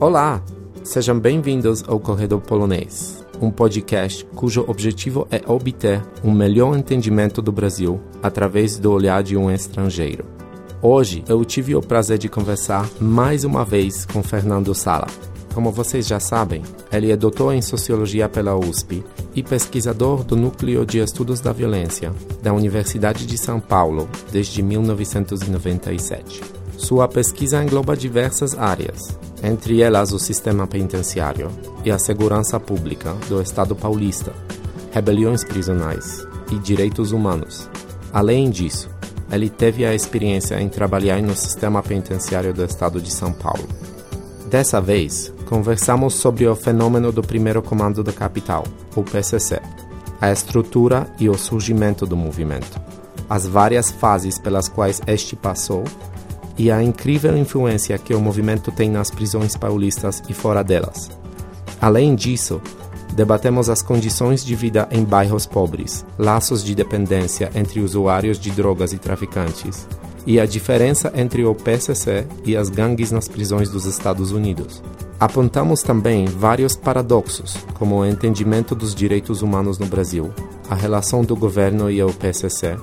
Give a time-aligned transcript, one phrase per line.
[0.00, 0.42] Olá,
[0.82, 7.50] sejam bem-vindos ao Corredor Polonês, um podcast cujo objetivo é obter um melhor entendimento do
[7.50, 10.26] Brasil através do olhar de um estrangeiro.
[10.82, 15.06] Hoje eu tive o prazer de conversar mais uma vez com Fernando Sala.
[15.54, 19.04] Como vocês já sabem, ele é doutor em Sociologia pela USP
[19.36, 22.12] e pesquisador do Núcleo de Estudos da Violência
[22.42, 26.42] da Universidade de São Paulo desde 1997.
[26.76, 31.48] Sua pesquisa engloba diversas áreas, entre elas o sistema penitenciário
[31.84, 34.32] e a segurança pública do Estado paulista,
[34.90, 37.70] rebeliões prisionais e direitos humanos.
[38.12, 38.90] Além disso,
[39.30, 43.68] ele teve a experiência em trabalhar no sistema penitenciário do Estado de São Paulo.
[44.54, 48.62] Dessa vez, conversamos sobre o fenômeno do primeiro comando da capital,
[48.94, 49.60] o PCC,
[50.20, 52.80] a estrutura e o surgimento do movimento,
[53.28, 55.82] as várias fases pelas quais este passou
[56.56, 61.10] e a incrível influência que o movimento tem nas prisões paulistas e fora delas.
[61.80, 62.62] Além disso,
[63.12, 68.92] debatemos as condições de vida em bairros pobres, laços de dependência entre usuários de drogas
[68.92, 69.84] e traficantes,
[70.26, 74.82] e a diferença entre o PCC e as gangues nas prisões dos Estados Unidos.
[75.18, 80.32] Apontamos também vários paradoxos, como o entendimento dos direitos humanos no Brasil,
[80.68, 82.76] a relação do governo e o PCC,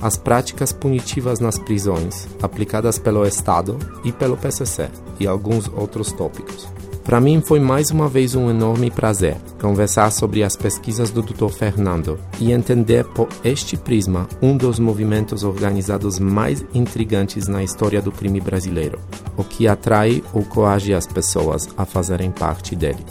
[0.00, 6.68] as práticas punitivas nas prisões, aplicadas pelo Estado e pelo PCC, e alguns outros tópicos.
[7.08, 11.48] Para mim foi mais uma vez um enorme prazer conversar sobre as pesquisas do Dr.
[11.48, 18.12] Fernando e entender por este prisma um dos movimentos organizados mais intrigantes na história do
[18.12, 19.00] crime brasileiro,
[19.38, 23.06] o que atrai ou coage as pessoas a fazerem parte dele,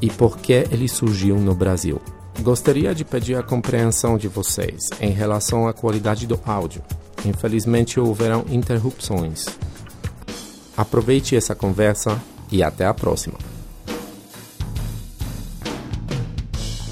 [0.00, 2.00] e por que ele surgiu no Brasil.
[2.40, 6.80] Gostaria de pedir a compreensão de vocês em relação à qualidade do áudio.
[7.22, 9.44] Infelizmente houveram interrupções.
[10.74, 12.18] Aproveite essa conversa
[12.52, 13.38] e até a próxima.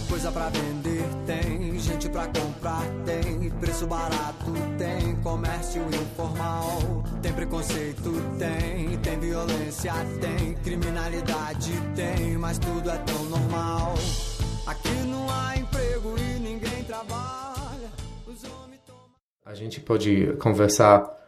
[0.09, 8.10] Coisa pra vender tem, gente pra comprar tem, preço barato tem, comércio informal, tem preconceito
[8.38, 13.94] tem, tem violência tem, criminalidade tem, mas tudo é tão normal.
[14.66, 17.50] Aqui não há emprego e ninguém trabalha.
[19.44, 21.19] A gente pode conversar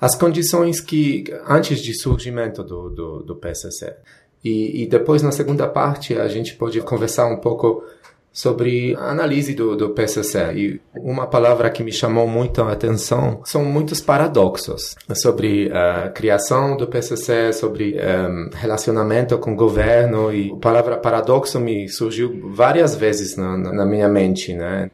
[0.00, 3.94] as condições que antes de surgimento do, do, do PSC.
[4.42, 7.84] E, e, depois, na segunda parte, a gente pode conversar um pouco
[8.32, 10.38] sobre a análise do, do PSC.
[10.54, 16.76] E uma palavra que me chamou muito a atenção são muitos paradoxos sobre a criação
[16.76, 20.32] do PSC, sobre um, relacionamento com o governo.
[20.32, 24.54] E a palavra paradoxo me surgiu várias vezes na, na minha mente.
[24.54, 24.90] Né?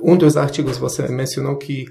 [0.00, 1.86] Um dos artigos você mencionou que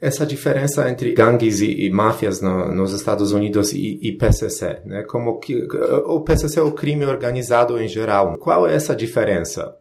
[0.00, 5.02] essa diferença entre gangues e, e máfias no, nos Estados Unidos e, e, PCC, né?
[5.02, 5.66] Como que
[6.06, 8.38] o PCC é o crime organizado em geral.
[8.38, 9.76] Qual é essa diferença?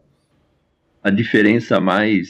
[1.03, 2.29] A diferença mais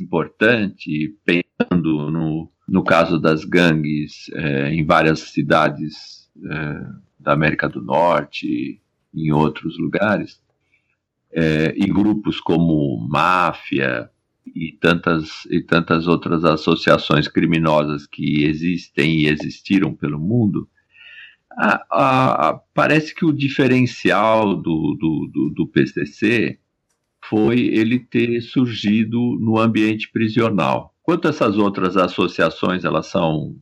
[0.00, 6.80] importante, pensando no, no caso das gangues é, em várias cidades é,
[7.18, 8.80] da América do Norte,
[9.12, 10.40] em outros lugares,
[11.32, 14.08] é, e grupos como máfia,
[14.46, 20.68] e tantas, e tantas outras associações criminosas que existem e existiram pelo mundo,
[21.56, 26.58] a, a, a, parece que o diferencial do, do, do, do, PCC
[27.24, 30.94] foi ele ter surgido no ambiente prisional.
[31.02, 33.56] Quanto essas outras associações, elas são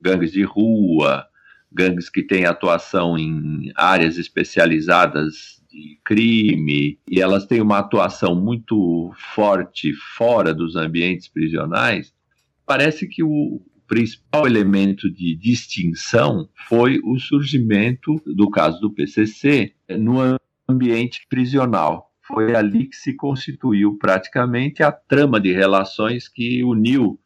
[0.00, 1.26] gangues de rua,
[1.72, 9.12] gangues que têm atuação em áreas especializadas de crime e elas têm uma atuação muito
[9.34, 12.12] forte fora dos ambientes prisionais,
[12.64, 20.36] parece que o principal elemento de distinção foi o surgimento do caso do PCC no
[20.68, 22.10] ambiente prisional.
[22.22, 27.20] Foi ali que se constituiu praticamente a trama de relações que uniu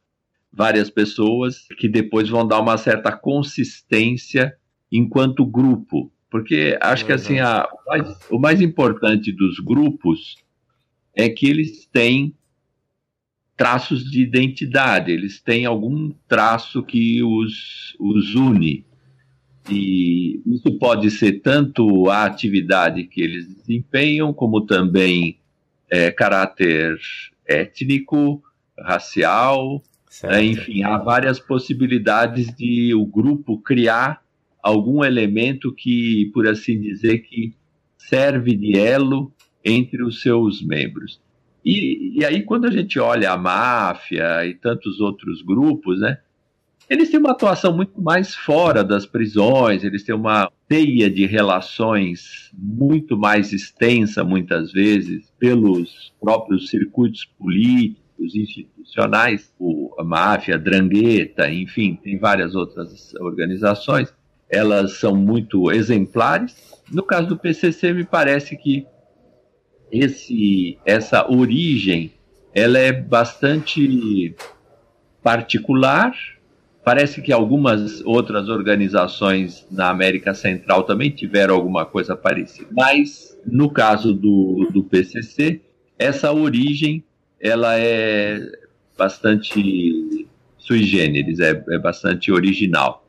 [0.52, 4.54] várias pessoas que depois vão dar uma certa consistência
[4.92, 10.36] enquanto grupo porque acho que assim, a, o, mais, o mais importante dos grupos
[11.14, 12.34] é que eles têm
[13.56, 18.86] traços de identidade, eles têm algum traço que os, os une.
[19.68, 25.38] E isso pode ser tanto a atividade que eles desempenham, como também
[25.90, 26.98] é, caráter
[27.46, 28.42] étnico,
[28.78, 29.82] racial,
[30.22, 30.42] né?
[30.42, 34.22] enfim, há várias possibilidades de o grupo criar
[34.62, 37.54] algum elemento que, por assim dizer, que
[37.96, 39.32] serve de elo
[39.64, 41.20] entre os seus membros.
[41.64, 46.18] E, e aí, quando a gente olha a máfia e tantos outros grupos, né?
[46.88, 52.50] Eles têm uma atuação muito mais fora das prisões, eles têm uma teia de relações
[52.52, 58.00] muito mais extensa, muitas vezes, pelos próprios circuitos políticos,
[58.34, 64.12] institucionais, o, a máfia, a drangueta, enfim, tem várias outras organizações,
[64.50, 66.56] elas são muito exemplares.
[66.90, 68.86] No caso do PCC, me parece que
[69.90, 72.12] esse, essa origem
[72.54, 74.34] ela é bastante
[75.22, 76.12] particular.
[76.84, 82.68] Parece que algumas outras organizações na América Central também tiveram alguma coisa parecida.
[82.72, 85.60] Mas no caso do, do PCC,
[85.98, 87.04] essa origem
[87.40, 88.40] ela é
[88.96, 90.26] bastante
[90.58, 93.06] sui generis, é, é bastante original.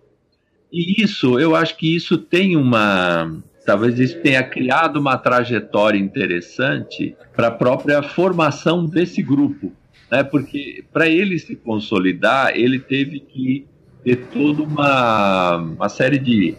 [0.71, 3.31] E isso, eu acho que isso tem uma,
[3.65, 9.73] talvez isso tenha criado uma trajetória interessante para a própria formação desse grupo,
[10.09, 10.23] né?
[10.23, 13.65] Porque para ele se consolidar, ele teve que
[14.03, 16.55] ter toda uma, uma série de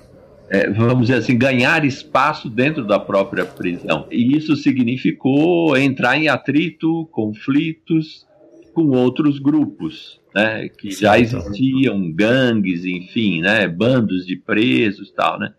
[0.50, 4.06] é, vamos dizer assim, ganhar espaço dentro da própria prisão.
[4.10, 8.26] E isso significou entrar em atrito, conflitos
[8.72, 15.54] com outros grupos, né, que já existiam, gangues, enfim, né, bandos de presos tal, né.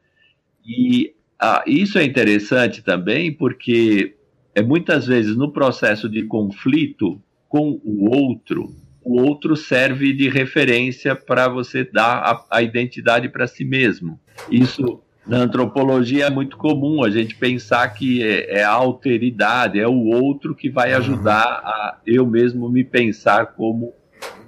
[0.65, 4.15] E ah, isso é interessante também porque
[4.56, 8.74] é muitas vezes no processo de conflito com o outro,
[9.04, 14.19] o outro serve de referência para você dar a, a identidade para si mesmo.
[14.50, 19.87] Isso na antropologia é muito comum a gente pensar que é, é, a alteridade, é
[19.87, 23.93] o outro que vai ajudar a eu mesmo me pensar como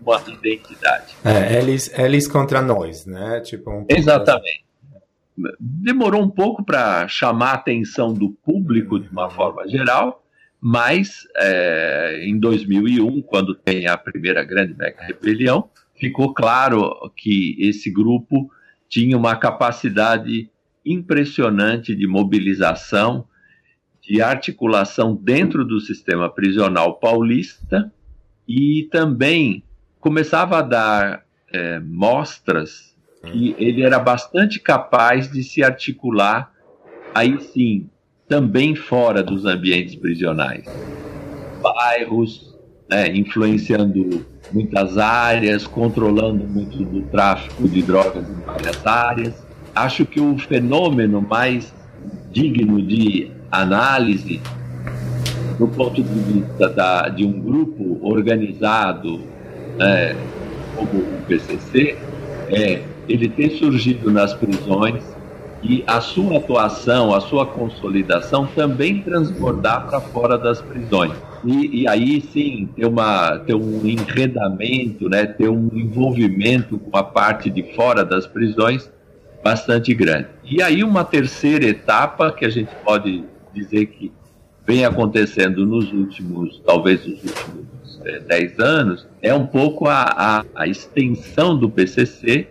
[0.06, 1.16] uma identidade.
[1.24, 3.40] É, eles, eles contra nós, né?
[3.42, 4.66] Tipo um Exatamente
[5.60, 10.24] demorou um pouco para chamar a atenção do público de uma forma geral,
[10.62, 17.92] mas é, em 2001, quando tem a primeira grande mega rebelião, ficou claro que esse
[17.92, 18.50] grupo
[18.88, 20.50] tinha uma capacidade
[20.86, 23.28] impressionante de mobilização,
[24.02, 27.92] de articulação dentro do sistema prisional paulista
[28.48, 29.64] e também
[30.00, 36.54] começava a dar é, mostras que ele era bastante capaz de se articular,
[37.14, 37.90] aí sim,
[38.28, 40.66] também fora dos ambientes prisionais.
[41.62, 42.56] Bairros,
[42.88, 49.45] né, influenciando muitas áreas, controlando muito do tráfico de drogas em várias áreas.
[49.76, 51.74] Acho que o fenômeno mais
[52.32, 54.42] digno de análise,
[55.60, 59.20] do ponto de vista da, de um grupo organizado
[59.78, 60.16] né,
[60.76, 61.98] como o PCC,
[62.50, 65.04] é ele ter surgido nas prisões
[65.62, 71.14] e a sua atuação, a sua consolidação também transbordar para fora das prisões.
[71.44, 77.04] E, e, aí sim ter, uma, ter um enredamento, né, ter um envolvimento com a
[77.04, 78.90] parte de fora das prisões
[79.46, 80.30] bastante grande.
[80.44, 84.12] E aí uma terceira etapa que a gente pode dizer que
[84.66, 90.46] vem acontecendo nos últimos, talvez nos últimos é, dez anos, é um pouco a, a,
[90.56, 92.48] a extensão do PCC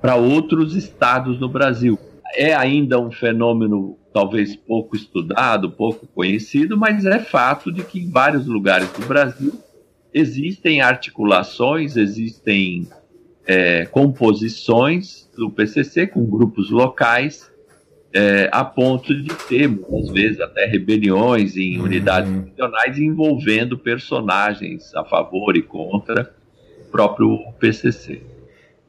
[0.00, 1.98] para outros estados no Brasil.
[2.34, 8.10] É ainda um fenômeno talvez pouco estudado, pouco conhecido, mas é fato de que em
[8.10, 9.52] vários lugares do Brasil
[10.14, 12.88] existem articulações, existem
[13.46, 17.50] é, composições do PCC com grupos locais,
[18.12, 21.84] é, a ponto de ter, muitas vezes, até rebeliões em uhum.
[21.84, 26.34] unidades nacionais envolvendo personagens a favor e contra
[26.80, 28.22] o próprio PCC.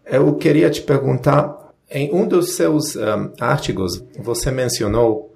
[0.05, 5.33] Eu queria te perguntar, em um dos seus um, artigos, você mencionou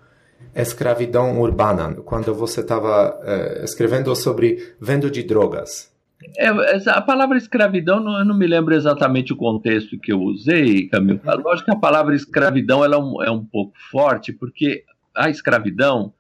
[0.54, 5.92] escravidão urbana, quando você estava uh, escrevendo sobre venda de drogas.
[6.38, 6.48] É,
[6.90, 11.22] a palavra escravidão, não, eu não me lembro exatamente o contexto que eu usei, Camilo.
[11.24, 14.84] Lógico que a palavra escravidão ela é, um, é um pouco forte, porque
[15.16, 16.14] a escravidão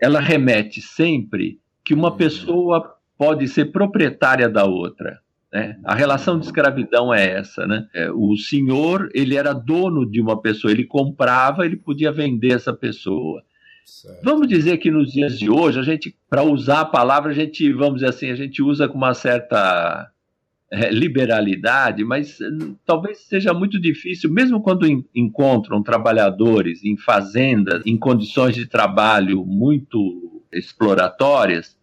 [0.00, 2.16] ela remete sempre que uma uhum.
[2.16, 5.20] pessoa pode ser proprietária da outra.
[5.52, 5.76] Né?
[5.84, 7.86] A relação de escravidão é essa, né?
[7.94, 12.72] É, o senhor ele era dono de uma pessoa, ele comprava, ele podia vender essa
[12.72, 13.42] pessoa.
[13.90, 14.22] Certo.
[14.22, 17.72] Vamos dizer que nos dias de hoje a gente, para usar a palavra, a gente,
[17.72, 20.08] vamos dizer assim, a gente usa com uma certa
[20.70, 27.98] é, liberalidade, mas hum, talvez seja muito difícil, mesmo quando encontram trabalhadores em fazendas, em
[27.98, 31.76] condições de trabalho muito exploratórias,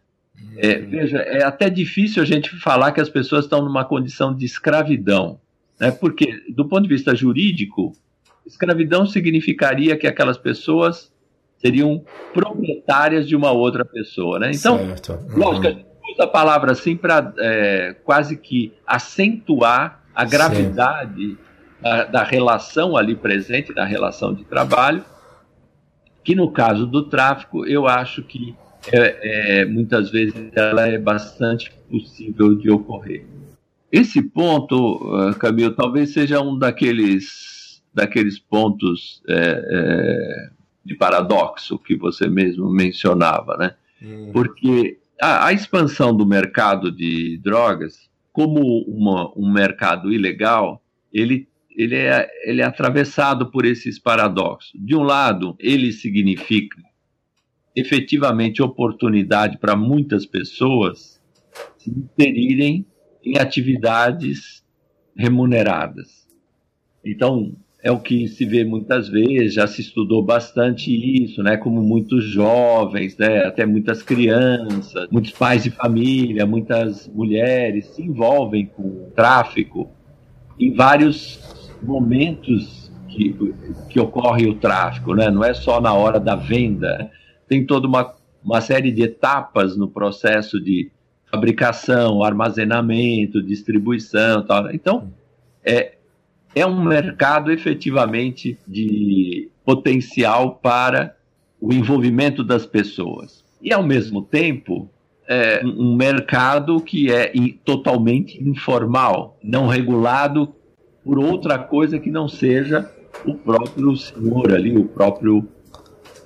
[0.55, 4.45] é, veja, é até difícil a gente falar que as pessoas estão numa condição de
[4.45, 5.41] escravidão,
[5.77, 5.91] né?
[5.91, 7.91] porque, do ponto de vista jurídico,
[8.45, 11.11] escravidão significaria que aquelas pessoas
[11.57, 14.51] seriam proprietárias de uma outra pessoa, né?
[14.53, 15.37] Então, uhum.
[15.37, 21.37] lógico, a gente usa a palavra assim para é, quase que acentuar a gravidade
[21.81, 25.03] da, da, relação ali presente, da relação de trabalho,
[26.23, 28.55] que no caso do tráfico, eu acho que
[28.91, 33.25] é, é, muitas vezes ela é bastante possível de ocorrer.
[33.91, 40.49] Esse ponto, uh, Camilo, talvez seja um daqueles, daqueles pontos é, é,
[40.87, 43.75] de paradoxo que você mesmo mencionava, né?
[44.01, 44.31] Hum.
[44.31, 51.95] Porque a, a, expansão do mercado de drogas, como uma, um mercado ilegal, ele, ele,
[51.95, 54.71] é, ele é atravessado por esses paradoxos.
[54.75, 56.81] De um lado, ele significa
[57.75, 61.21] efetivamente oportunidade para muitas pessoas
[61.77, 62.85] se inserirem
[63.23, 64.63] em atividades
[65.15, 66.27] remuneradas.
[67.03, 71.57] Então, é o que se vê muitas vezes, já se estudou bastante isso, né?
[71.57, 73.45] Como muitos jovens, né?
[73.45, 79.89] Até muitas crianças, muitos pais de família, muitas mulheres se envolvem com tráfico
[80.59, 81.39] em vários
[81.81, 83.35] momentos que,
[83.89, 85.29] que ocorre o tráfico, né?
[85.29, 87.11] Não é só na hora da venda,
[87.47, 90.91] tem toda uma, uma série de etapas no processo de
[91.29, 94.71] fabricação, armazenamento, distribuição, tal.
[94.73, 95.11] Então,
[95.63, 95.96] é,
[96.55, 101.15] é um mercado efetivamente de potencial para
[101.59, 103.43] o envolvimento das pessoas.
[103.61, 104.89] E, ao mesmo tempo,
[105.27, 107.31] é um mercado que é
[107.65, 110.53] totalmente informal, não regulado
[111.03, 112.89] por outra coisa que não seja
[113.25, 115.47] o próprio senhor ali, o próprio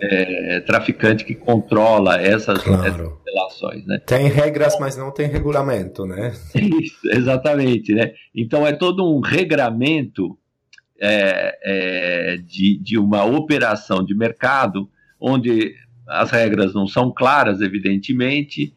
[0.01, 2.85] é, traficante que controla essas, claro.
[2.85, 3.99] essas, relações, né?
[3.99, 6.33] Tem regras, mas não tem regulamento, né?
[6.55, 8.13] Isso, exatamente, né?
[8.35, 10.37] Então é todo um regramento
[10.99, 14.89] é, é, de, de uma operação de mercado
[15.19, 15.75] onde
[16.07, 18.73] as regras não são claras, evidentemente,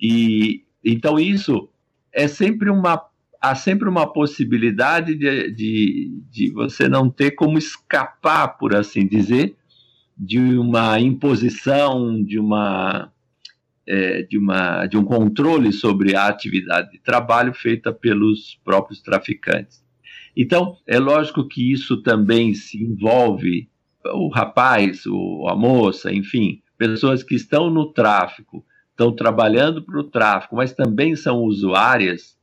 [0.00, 1.68] e então isso
[2.12, 3.04] é sempre uma
[3.40, 9.56] há sempre uma possibilidade de, de, de você não ter como escapar, por assim dizer,
[10.18, 13.12] de uma imposição, de uma,
[13.86, 19.84] é, de uma de um controle sobre a atividade de trabalho feita pelos próprios traficantes.
[20.36, 23.68] Então, é lógico que isso também se envolve
[24.04, 30.04] o rapaz, o, a moça, enfim, pessoas que estão no tráfico, estão trabalhando para o
[30.04, 32.36] tráfico, mas também são usuárias.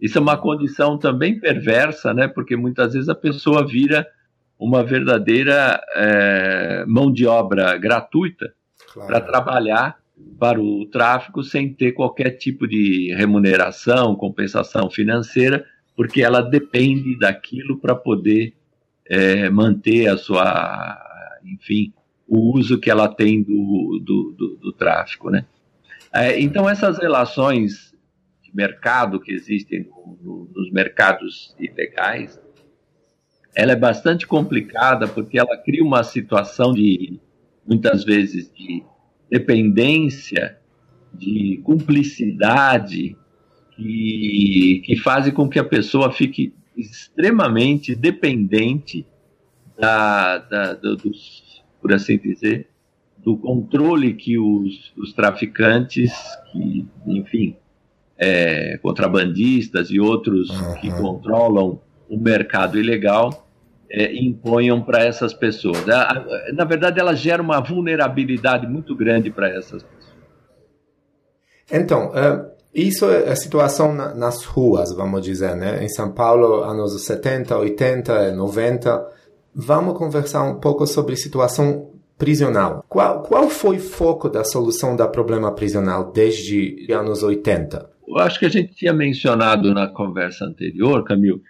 [0.00, 2.26] Isso é uma condição também perversa, né?
[2.26, 4.06] Porque muitas vezes a pessoa vira
[4.60, 8.52] uma verdadeira é, mão de obra gratuita
[8.92, 9.08] claro.
[9.08, 9.98] para trabalhar
[10.38, 15.64] para o tráfico sem ter qualquer tipo de remuneração, compensação financeira,
[15.96, 18.52] porque ela depende daquilo para poder
[19.06, 20.98] é, manter a sua,
[21.42, 21.92] enfim,
[22.28, 25.46] o uso que ela tem do, do, do, do tráfico, né?
[26.12, 27.94] É, então essas relações
[28.42, 32.38] de mercado que existem no, no, nos mercados ilegais,
[33.54, 37.18] ela é bastante complicada porque ela cria uma situação de,
[37.66, 38.82] muitas vezes, de
[39.28, 40.58] dependência,
[41.12, 43.16] de cumplicidade,
[43.76, 49.06] que, que fazem com que a pessoa fique extremamente dependente
[49.78, 52.68] da, da, do, dos, por assim dizer,
[53.18, 56.12] do controle que os, os traficantes,
[56.52, 57.56] que, enfim,
[58.18, 60.74] é, contrabandistas e outros uhum.
[60.80, 61.80] que controlam
[62.10, 63.46] o mercado ilegal
[63.88, 65.84] é, imponham para essas pessoas.
[66.52, 70.00] Na verdade, ela gera uma vulnerabilidade muito grande para essas pessoas.
[71.72, 75.84] Então, uh, isso é a situação na, nas ruas, vamos dizer, né?
[75.84, 79.06] Em São Paulo, anos 70, 80, 90.
[79.54, 82.84] Vamos conversar um pouco sobre a situação prisional.
[82.88, 87.90] Qual, qual foi o foco da solução do problema prisional desde os anos 80?
[88.06, 91.40] Eu acho que a gente tinha mencionado na conversa anterior, Camilo,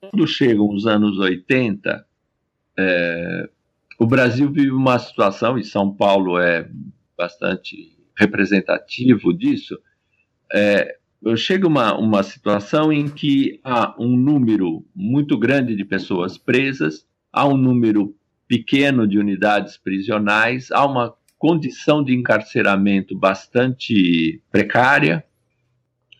[0.00, 2.04] quando chegam os anos 80,
[2.78, 3.48] é,
[3.98, 6.68] o Brasil vive uma situação, e São Paulo é
[7.16, 9.78] bastante representativo disso,
[10.52, 10.96] é,
[11.36, 17.46] chega uma, uma situação em que há um número muito grande de pessoas presas, há
[17.46, 18.14] um número
[18.46, 25.24] pequeno de unidades prisionais, há uma condição de encarceramento bastante precária,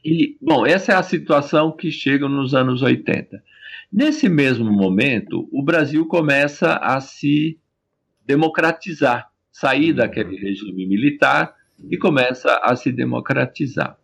[0.05, 3.43] e, bom, essa é a situação que chega nos anos 80.
[3.91, 7.59] Nesse mesmo momento, o Brasil começa a se
[8.27, 11.55] democratizar, sair daquele regime militar
[11.91, 13.99] e começa a se democratizar.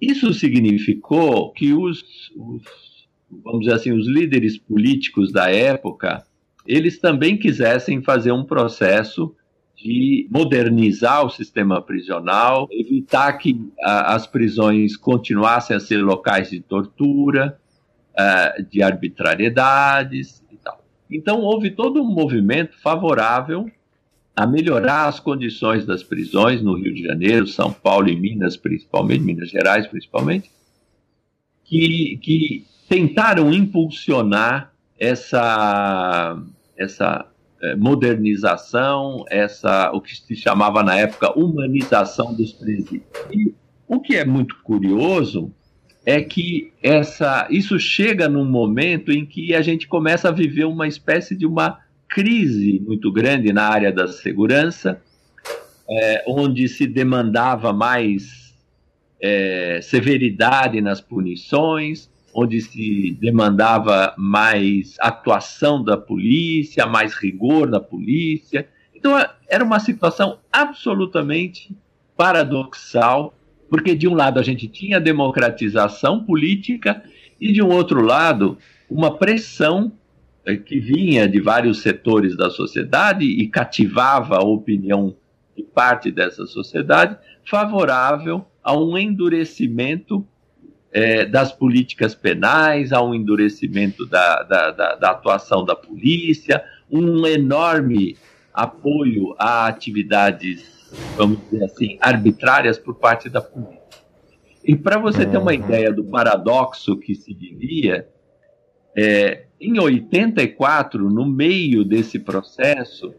[0.00, 2.02] Isso significou que os,
[2.36, 3.08] os,
[3.44, 6.24] vamos dizer assim, os líderes políticos da época,
[6.66, 9.34] eles também quisessem fazer um processo
[9.76, 16.60] de modernizar o sistema prisional, evitar que a, as prisões continuassem a ser locais de
[16.60, 17.58] tortura,
[18.12, 20.82] uh, de arbitrariedades e tal.
[21.10, 23.70] Então houve todo um movimento favorável
[24.34, 29.22] a melhorar as condições das prisões no Rio de Janeiro, São Paulo e Minas, principalmente,
[29.22, 30.50] Minas Gerais principalmente,
[31.64, 36.42] que, que tentaram impulsionar essa,
[36.76, 37.26] essa
[37.78, 43.02] modernização, essa o que se chamava na época humanização dos presídios.
[43.32, 43.54] E
[43.88, 45.52] o que é muito curioso
[46.04, 50.86] é que essa, isso chega num momento em que a gente começa a viver uma
[50.86, 55.02] espécie de uma crise muito grande na área da segurança,
[55.88, 58.54] é, onde se demandava mais
[59.20, 68.68] é, severidade nas punições, onde se demandava mais atuação da polícia, mais rigor da polícia.
[68.94, 69.12] Então
[69.48, 71.74] era uma situação absolutamente
[72.14, 73.34] paradoxal,
[73.70, 77.02] porque de um lado a gente tinha democratização política
[77.40, 78.58] e de um outro lado
[78.90, 79.90] uma pressão
[80.44, 85.16] é, que vinha de vários setores da sociedade e cativava a opinião
[85.56, 87.16] de parte dessa sociedade
[87.46, 90.26] favorável a um endurecimento
[90.96, 97.26] é, das políticas penais, a um endurecimento da, da, da, da atuação da polícia, um
[97.26, 98.16] enorme
[98.50, 103.76] apoio a atividades, vamos dizer assim, arbitrárias por parte da polícia.
[104.64, 105.58] E para você ter uma uhum.
[105.58, 108.08] ideia do paradoxo que se vivia,
[108.96, 113.14] é, em 84, no meio desse processo,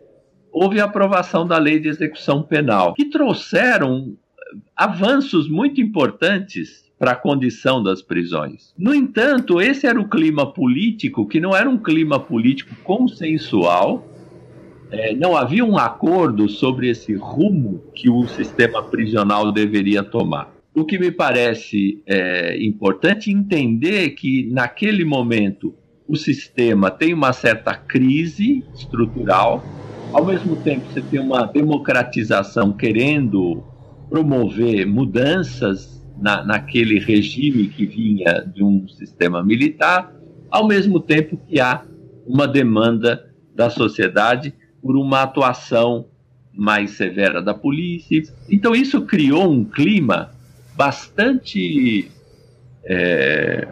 [0.51, 4.17] houve a aprovação da lei de execução penal, que trouxeram
[4.75, 8.74] avanços muito importantes para a condição das prisões.
[8.77, 14.06] No entanto, esse era o clima político, que não era um clima político consensual,
[14.89, 20.54] é, não havia um acordo sobre esse rumo que o sistema prisional deveria tomar.
[20.74, 25.74] O que me parece é, importante entender que, naquele momento,
[26.08, 29.63] o sistema tem uma certa crise estrutural,
[30.13, 33.62] ao mesmo tempo, você tem uma democratização querendo
[34.10, 40.13] promover mudanças na, naquele regime que vinha de um sistema militar,
[40.49, 41.84] ao mesmo tempo que há
[42.25, 46.08] uma demanda da sociedade por uma atuação
[46.53, 48.21] mais severa da polícia.
[48.49, 50.32] Então, isso criou um clima
[50.75, 52.10] bastante
[52.84, 53.67] é,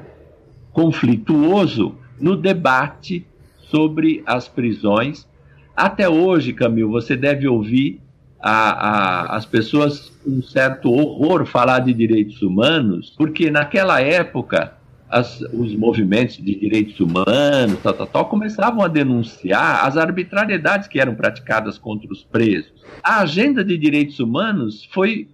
[0.71, 3.25] conflituoso no debate
[3.69, 5.27] sobre as prisões.
[5.75, 8.01] Até hoje, Camil, você deve ouvir
[8.39, 14.75] a, a, as pessoas um certo horror falar de direitos humanos, porque naquela época
[15.09, 20.99] as, os movimentos de direitos humanos, tal, tal, tal, começavam a denunciar as arbitrariedades que
[20.99, 22.73] eram praticadas contra os presos.
[23.03, 25.29] A agenda de direitos humanos foi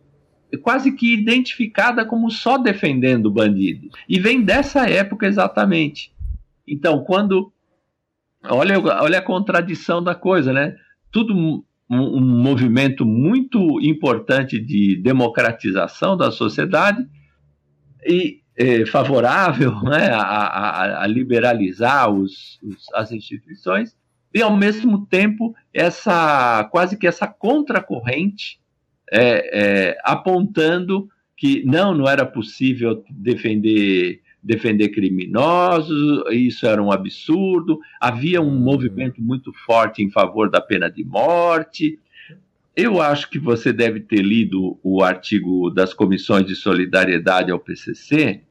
[0.62, 3.90] quase que identificada como só defendendo bandidos.
[4.08, 6.12] E vem dessa época exatamente.
[6.68, 7.52] Então, quando.
[8.44, 10.76] Olha, olha a contradição da coisa, né?
[11.12, 17.06] Tudo um, um movimento muito importante de democratização da sociedade
[18.08, 23.93] e é, favorável né, a, a, a liberalizar os, os, as instituições
[24.34, 28.62] e ao mesmo tempo essa quase que essa contracorrente
[29.12, 37.80] é, é, apontando que não não era possível defender defender criminosos, isso era um absurdo.
[37.99, 38.60] Havia um uhum.
[38.60, 41.99] movimento muito forte em favor da pena de morte.
[42.75, 48.41] Eu acho que você deve ter lido o artigo das comissões de solidariedade ao PCC,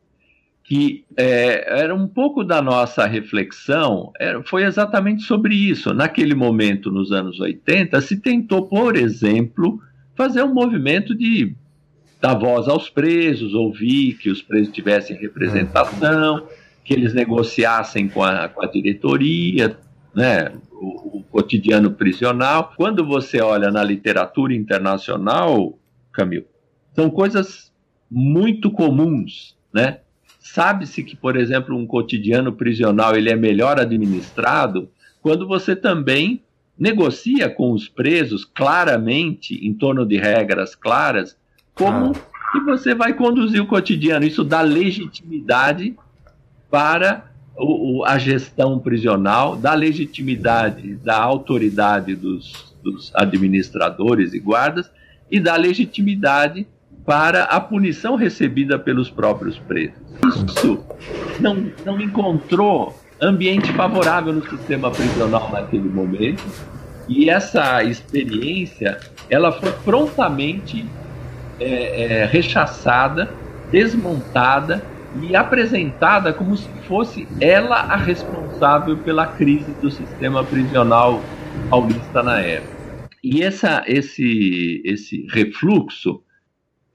[0.63, 5.93] que é, era um pouco da nossa reflexão, era, foi exatamente sobre isso.
[5.93, 9.81] Naquele momento, nos anos 80, se tentou, por exemplo,
[10.15, 11.57] fazer um movimento de
[12.21, 16.47] dar voz aos presos, ouvir que os presos tivessem representação,
[16.85, 19.79] que eles negociassem com a, com a diretoria,
[20.15, 22.73] né, o, o, cotidiano prisional.
[22.77, 25.79] Quando você olha na literatura internacional,
[26.13, 26.47] Camilo,
[26.95, 27.73] são coisas
[28.11, 30.01] muito comuns, né?
[30.41, 34.91] Sabe-se que, por exemplo, um cotidiano prisional ele é melhor administrado
[35.23, 36.43] quando você também
[36.79, 41.37] negocia com os presos claramente, em torno de regras claras,
[41.75, 42.51] como ah.
[42.53, 44.25] que você vai conduzir o cotidiano.
[44.25, 45.97] Isso dá legitimidade
[46.71, 47.25] para
[47.57, 54.91] o, o, a gestão prisional, dá legitimidade, dá autoridade dos, dos administradores e guardas
[55.31, 56.67] e dá legitimidade
[57.05, 59.99] para a punição recebida pelos próprios presos.
[60.27, 60.85] Isso
[61.41, 66.43] não, não encontrou ambiente favorável no sistema prisional naquele momento
[67.09, 70.87] E essa experiência, ela foi prontamente
[71.61, 73.33] é, é, rechaçada,
[73.71, 74.85] desmontada
[75.23, 81.21] e apresentada como se fosse ela a responsável pela crise do sistema prisional
[81.69, 82.81] paulista na época.
[83.23, 86.23] E essa, esse, esse refluxo,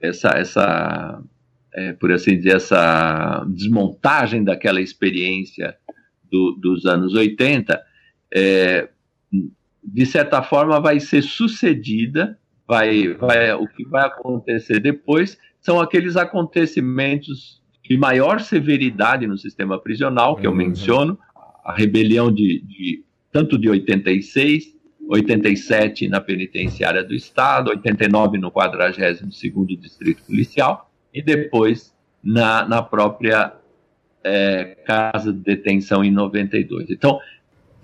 [0.00, 1.22] essa, essa
[1.76, 5.76] é, por assim dizer, essa desmontagem daquela experiência
[6.30, 7.80] do, dos anos 80,
[8.34, 8.88] é,
[9.84, 16.16] de certa forma vai ser sucedida, vai, vai, o que vai acontecer depois são aqueles
[16.16, 20.56] acontecimentos de maior severidade no sistema prisional, que eu uhum.
[20.56, 21.18] menciono,
[21.64, 24.74] a rebelião de, de tanto de 86,
[25.08, 33.54] 87 na penitenciária do Estado, 89 no 42º Distrito Policial, e depois na, na própria
[34.24, 36.90] é, casa de detenção em 92.
[36.90, 37.20] Então,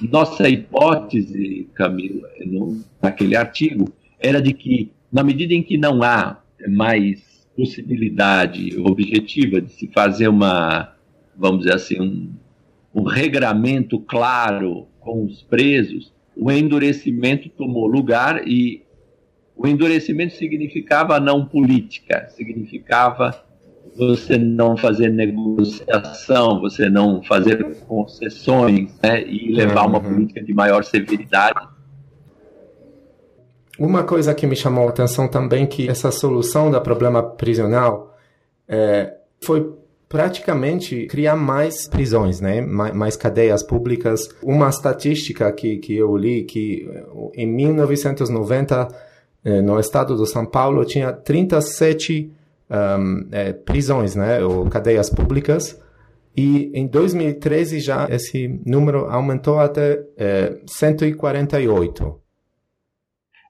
[0.00, 3.92] nossa hipótese, Camilo, no, naquele artigo,
[4.22, 7.20] era de que, na medida em que não há mais
[7.56, 10.94] possibilidade objetiva de se fazer uma,
[11.36, 12.32] vamos dizer assim, um,
[12.94, 18.82] um regramento claro com os presos, o endurecimento tomou lugar e
[19.56, 23.44] o endurecimento significava não política, significava
[23.96, 30.14] você não fazer negociação, você não fazer concessões né, e levar uma uhum.
[30.14, 31.60] política de maior severidade.
[33.78, 38.16] Uma coisa que me chamou a atenção também que essa solução do problema prisional
[38.68, 39.72] é, foi
[40.08, 42.60] praticamente criar mais prisões, né?
[42.60, 44.28] mais, mais cadeias públicas.
[44.42, 46.86] Uma estatística que, que eu li que
[47.34, 48.88] em 1990
[49.44, 52.30] é, no estado do São Paulo tinha 37
[52.70, 55.78] um, é, prisões, né, ou cadeias públicas,
[56.34, 62.21] e em 2013 já esse número aumentou até é, 148.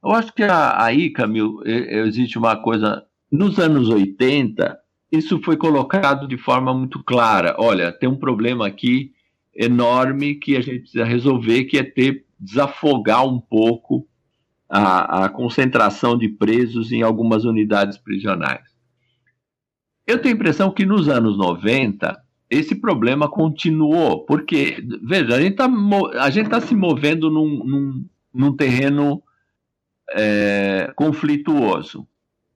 [0.03, 3.05] Eu acho que aí, Camilo, existe uma coisa.
[3.31, 4.79] Nos anos 80,
[5.11, 7.55] isso foi colocado de forma muito clara.
[7.59, 9.12] Olha, tem um problema aqui
[9.55, 14.07] enorme que a gente precisa resolver, que é ter desafogar um pouco
[14.69, 18.73] a, a concentração de presos em algumas unidades prisionais.
[20.07, 25.41] Eu tenho a impressão que nos anos 90 esse problema continuou, porque, veja, a
[26.31, 29.23] gente está tá se movendo num, num, num terreno
[30.14, 32.07] é, conflituoso.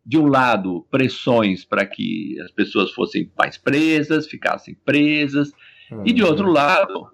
[0.04, 5.52] De um lado, pressões para que as pessoas fossem mais presas, ficassem presas,
[5.90, 6.02] uhum.
[6.06, 7.08] e de outro lado,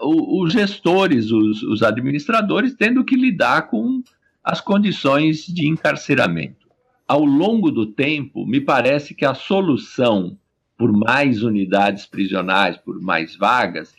[0.00, 4.02] os gestores, os, os administradores, tendo que lidar com
[4.42, 6.68] as condições de encarceramento.
[7.08, 10.38] Ao longo do tempo, me parece que a solução
[10.76, 13.94] por mais unidades prisionais, por mais vagas,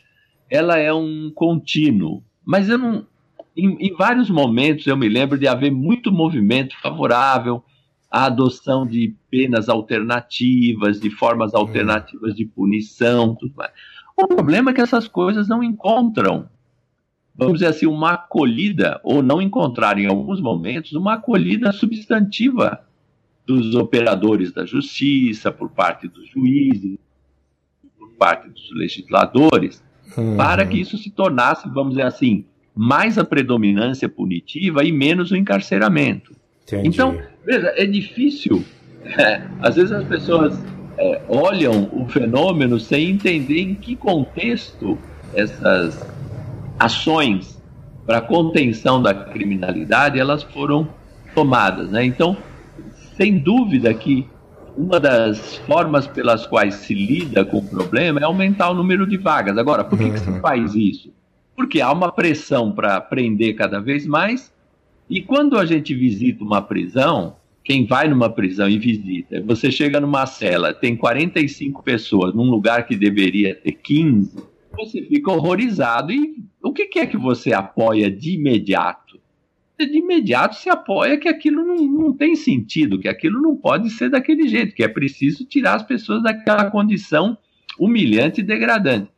[0.50, 2.24] ela é um contínuo.
[2.44, 3.08] Mas eu não,
[3.56, 7.64] em, em, vários momentos eu me lembro de haver muito movimento favorável
[8.12, 11.58] à adoção de penas alternativas, de formas hum.
[11.58, 13.72] alternativas de punição, tudo mais.
[14.18, 16.50] O problema é que essas coisas não encontram,
[17.36, 22.86] vamos dizer assim, uma acolhida, ou não encontrar em alguns momentos, uma acolhida substantiva
[23.46, 26.98] dos operadores da justiça, por parte dos juízes,
[27.98, 29.84] por parte dos legisladores,
[30.18, 30.38] uhum.
[30.38, 35.36] para que isso se tornasse, vamos dizer assim, mais a predominância punitiva e menos o
[35.36, 36.36] encarceramento.
[36.64, 36.88] Entendi.
[36.90, 38.64] Então, veja, é difícil.
[39.20, 40.60] É, às vezes as pessoas
[40.98, 44.98] é, olham o fenômeno sem entender em que contexto
[45.32, 46.04] essas
[46.80, 47.62] ações
[48.04, 50.88] para contenção da criminalidade elas foram
[51.36, 52.04] tomadas, né?
[52.04, 52.36] Então,
[53.16, 54.28] sem dúvida que
[54.78, 59.18] uma das formas pelas quais se lida com o problema é aumentar o número de
[59.18, 59.58] vagas.
[59.58, 60.40] Agora, por que, que se uhum.
[60.42, 61.14] faz isso?
[61.56, 64.54] Porque há uma pressão para prender cada vez mais,
[65.10, 70.00] e quando a gente visita uma prisão, quem vai numa prisão e visita, você chega
[70.00, 74.38] numa cela, tem 45 pessoas num lugar que deveria ter 15,
[74.76, 76.12] você fica horrorizado.
[76.12, 79.20] E o que, que é que você apoia de imediato?
[79.78, 84.10] De imediato se apoia que aquilo não, não tem sentido, que aquilo não pode ser
[84.10, 87.38] daquele jeito, que é preciso tirar as pessoas daquela condição
[87.80, 89.10] humilhante e degradante.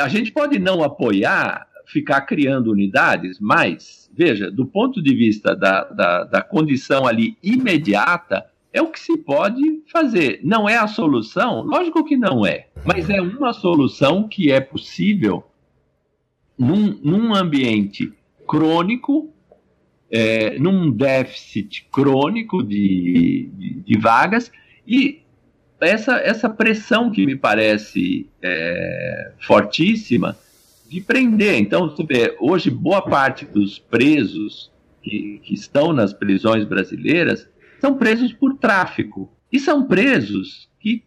[0.00, 5.84] A gente pode não apoiar ficar criando unidades, mas, veja, do ponto de vista da,
[5.84, 10.40] da, da condição ali imediata, é o que se pode fazer.
[10.44, 11.62] Não é a solução?
[11.62, 15.44] Lógico que não é, mas é uma solução que é possível
[16.58, 18.12] num, num ambiente
[18.46, 19.32] crônico,
[20.10, 24.50] é, num déficit crônico de, de, de, vagas
[24.86, 25.22] e
[25.80, 30.36] essa, essa pressão que me parece é, fortíssima
[30.88, 31.58] de prender.
[31.58, 34.72] Então, você vê, hoje boa parte dos presos
[35.02, 37.48] que, que estão nas prisões brasileiras
[37.80, 39.30] são presos por tráfico.
[39.52, 41.04] E são presos que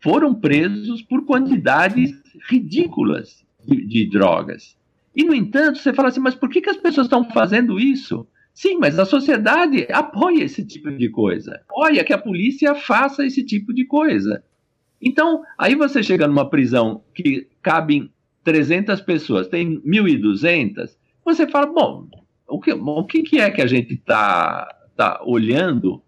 [0.00, 2.12] foram presos por quantidades
[2.48, 4.76] ridículas de, de drogas.
[5.14, 8.26] E, no entanto, você fala assim, mas por que, que as pessoas estão fazendo isso?
[8.52, 11.60] Sim, mas a sociedade apoia esse tipo de coisa.
[11.68, 14.42] Apoia que a polícia faça esse tipo de coisa.
[15.00, 18.10] Então, aí você chega numa prisão que cabem
[18.44, 20.90] 300 pessoas, tem 1.200,
[21.24, 22.06] você fala, bom,
[22.46, 26.02] o que, o que é que a gente está tá olhando?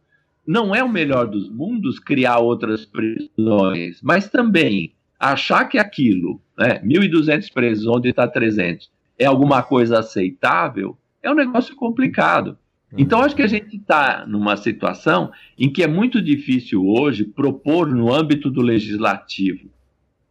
[0.46, 6.80] Não é o melhor dos mundos criar outras prisões, mas também achar que aquilo, né,
[6.84, 12.56] 1.200 presos, onde está 300, é alguma coisa aceitável, é um negócio complicado.
[12.96, 17.88] Então, acho que a gente está numa situação em que é muito difícil hoje propor,
[17.88, 19.68] no âmbito do legislativo,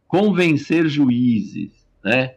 [0.08, 2.34] convencer juízes, né?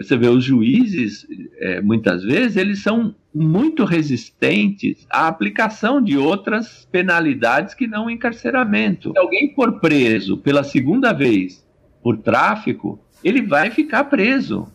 [0.00, 1.26] Você vê, os juízes,
[1.58, 9.10] é, muitas vezes, eles são muito resistentes à aplicação de outras penalidades que não encarceramento.
[9.10, 11.66] Se alguém for preso pela segunda vez
[12.02, 14.68] por tráfico, ele vai ficar preso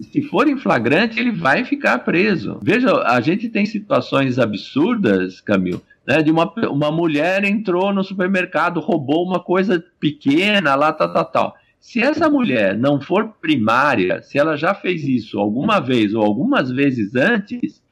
[0.00, 2.58] se for em flagrante, ele vai ficar preso.
[2.62, 8.80] Veja, a gente tem situações absurdas, Camil, né, de uma, uma mulher entrou no supermercado,
[8.80, 11.56] roubou uma coisa pequena lá, tal, tal, tal.
[11.84, 16.70] Se essa mulher não for primária, se ela já fez isso alguma vez ou algumas
[16.70, 17.82] vezes antes,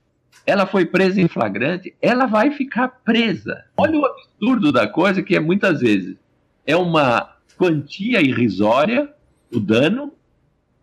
[0.47, 3.65] ela foi presa em flagrante, ela vai ficar presa.
[3.77, 6.17] Olha o absurdo da coisa, que é muitas vezes
[6.67, 9.13] é uma quantia irrisória,
[9.55, 10.11] o dano,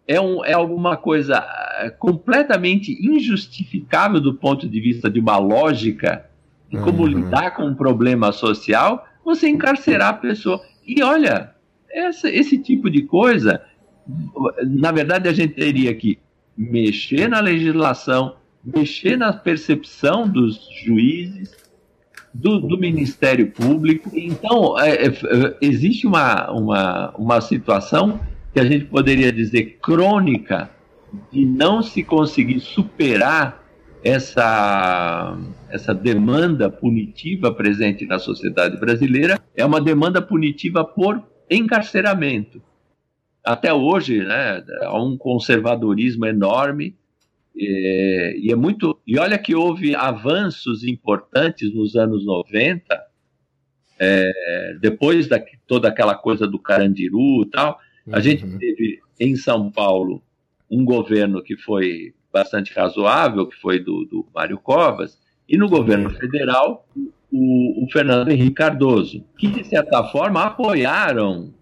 [0.08, 1.43] é, um, é alguma coisa
[1.80, 6.30] eh, completamente injustificável do ponto de vista de uma lógica
[6.69, 7.08] de como uhum.
[7.08, 10.62] lidar com um problema social, você encarcerar a pessoa.
[10.86, 11.56] E olha,
[11.91, 13.62] essa, esse tipo de coisa,
[14.65, 16.19] na verdade, a gente teria que
[16.58, 21.56] mexer na legislação, mexer na percepção dos juízes,
[22.34, 24.12] do, do Ministério Público.
[24.13, 28.19] Então, é, é, existe uma, uma, uma situação
[28.54, 30.69] que a gente poderia dizer crônica
[31.32, 33.63] de não se conseguir superar
[34.04, 35.38] essa,
[35.69, 42.62] essa demanda punitiva presente na sociedade brasileira é uma demanda punitiva por encarceramento.
[43.44, 46.96] Até hoje, né, há um conservadorismo enorme
[47.58, 49.00] é, e é muito.
[49.06, 52.82] E olha que houve avanços importantes nos anos 90,
[54.00, 57.80] é, depois da toda aquela coisa do Carandiru e tal
[58.12, 58.58] a gente uhum.
[58.58, 60.22] teve em São Paulo
[60.70, 66.10] um governo que foi bastante razoável, que foi do, do Mário Covas, e no governo
[66.12, 66.88] federal,
[67.32, 71.54] o, o, Fernando Henrique Cardoso, que, de certa forma, apoiaram,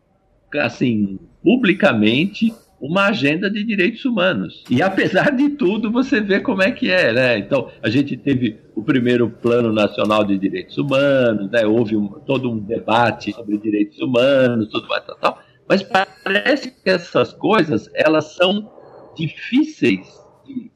[0.56, 4.64] assim, publicamente, uma agenda de direitos humanos.
[4.70, 7.38] E, apesar de tudo, você vê como é que é, né?
[7.38, 11.66] Então, a gente teve o primeiro Plano Nacional de Direitos Humanos, né?
[11.66, 15.40] houve um, todo um debate sobre direitos humanos, tudo mais, tal, tal.
[15.68, 18.72] Mas parece que essas coisas elas são
[19.18, 20.08] difíceis
[20.46, 20.72] de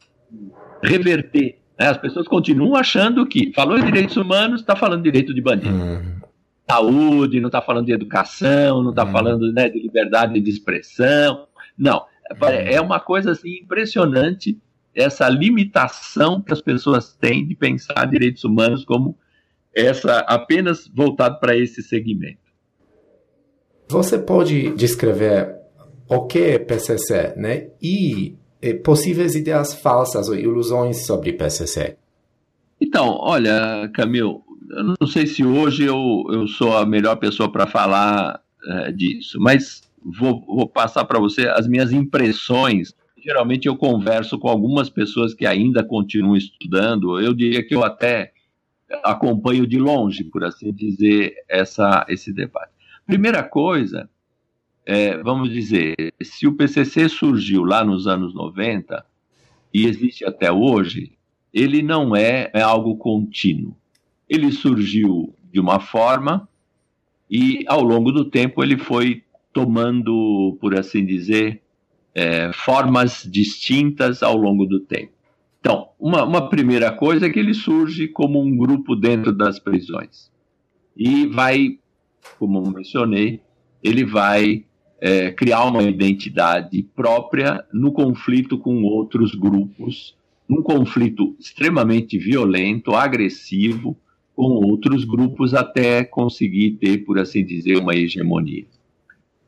[0.84, 1.61] reverter.
[1.82, 1.88] Né?
[1.88, 5.74] As pessoas continuam achando que falou em direitos humanos, está falando direito de bandido.
[5.74, 6.22] Hum.
[6.70, 9.12] Saúde, não está falando de educação, não está hum.
[9.12, 11.48] falando né, de liberdade de expressão.
[11.76, 12.06] Não.
[12.68, 14.60] É uma coisa assim, impressionante
[14.94, 19.18] essa limitação que as pessoas têm de pensar direitos humanos como
[19.76, 22.38] essa apenas voltado para esse segmento.
[23.90, 25.56] Você pode descrever
[26.08, 27.70] o que é PCC, né?
[27.82, 28.38] E
[28.84, 31.98] possíveis ideias falsas ou ilusões sobre PCC.
[32.80, 37.68] Então, olha, Camil, eu não sei se hoje eu, eu sou a melhor pessoa para
[37.68, 42.94] falar é, disso, mas vou, vou passar para você as minhas impressões.
[43.24, 47.20] Geralmente eu converso com algumas pessoas que ainda continuam estudando.
[47.20, 48.32] Eu diria que eu até
[49.04, 52.72] acompanho de longe, por assim dizer, essa, esse debate.
[53.06, 54.10] Primeira coisa,
[54.86, 59.06] é, vamos dizer, se o PCC surgiu lá nos anos 90
[59.74, 61.14] e existe até hoje,
[61.54, 63.76] ele não é, é algo contínuo.
[64.28, 66.48] Ele surgiu de uma forma
[67.30, 71.62] e, ao longo do tempo, ele foi tomando, por assim dizer,
[72.14, 75.12] é, formas distintas ao longo do tempo.
[75.60, 80.32] Então, uma, uma, primeira coisa é que ele surge como um grupo dentro das prisões
[80.98, 81.78] e vai
[82.38, 83.42] como mencionei,
[83.84, 84.66] ele vai
[85.02, 90.16] é, criar uma identidade própria no conflito com outros grupos,
[90.48, 93.98] num conflito extremamente violento, agressivo,
[94.36, 98.66] com outros grupos até conseguir ter, por assim dizer, uma hegemonia.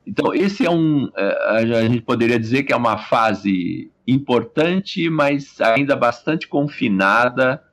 [0.05, 1.09] Então, esse é um.
[1.15, 7.63] É, a gente poderia dizer que é uma fase importante, mas ainda bastante confinada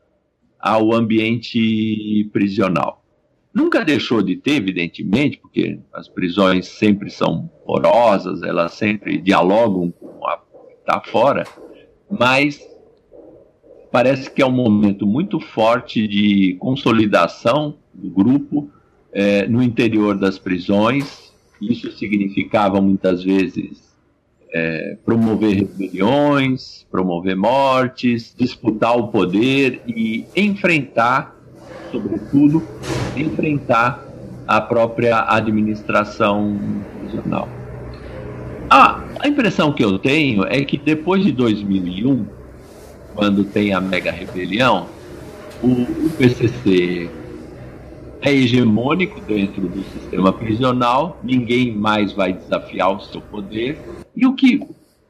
[0.58, 2.99] ao ambiente prisional.
[3.52, 10.26] Nunca deixou de ter, evidentemente, porque as prisões sempre são porosas, elas sempre dialogam com
[10.26, 10.38] a
[10.90, 11.44] está fora,
[12.10, 12.60] mas
[13.92, 18.68] parece que é um momento muito forte de consolidação do grupo
[19.12, 21.32] é, no interior das prisões.
[21.60, 23.94] Isso significava muitas vezes
[24.52, 31.36] é, promover rebeliões, promover mortes, disputar o poder e enfrentar,
[31.92, 32.66] sobretudo,
[33.16, 34.04] enfrentar
[34.46, 36.58] a própria administração
[37.00, 37.48] prisional.
[38.68, 42.26] Ah, a impressão que eu tenho é que depois de 2001,
[43.14, 44.86] quando tem a mega rebelião,
[45.62, 47.10] o PCC
[48.22, 53.78] é hegemônico dentro do sistema prisional, ninguém mais vai desafiar o seu poder.
[54.14, 54.60] E o que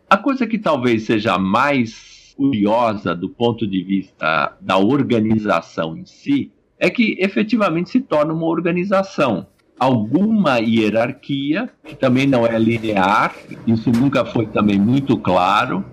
[0.09, 6.51] a coisa que talvez seja mais curiosa do ponto de vista da organização em si
[6.81, 9.47] é que efetivamente se torna uma organização.
[9.79, 13.35] Alguma hierarquia, que também não é linear,
[13.67, 15.85] isso nunca foi também muito claro,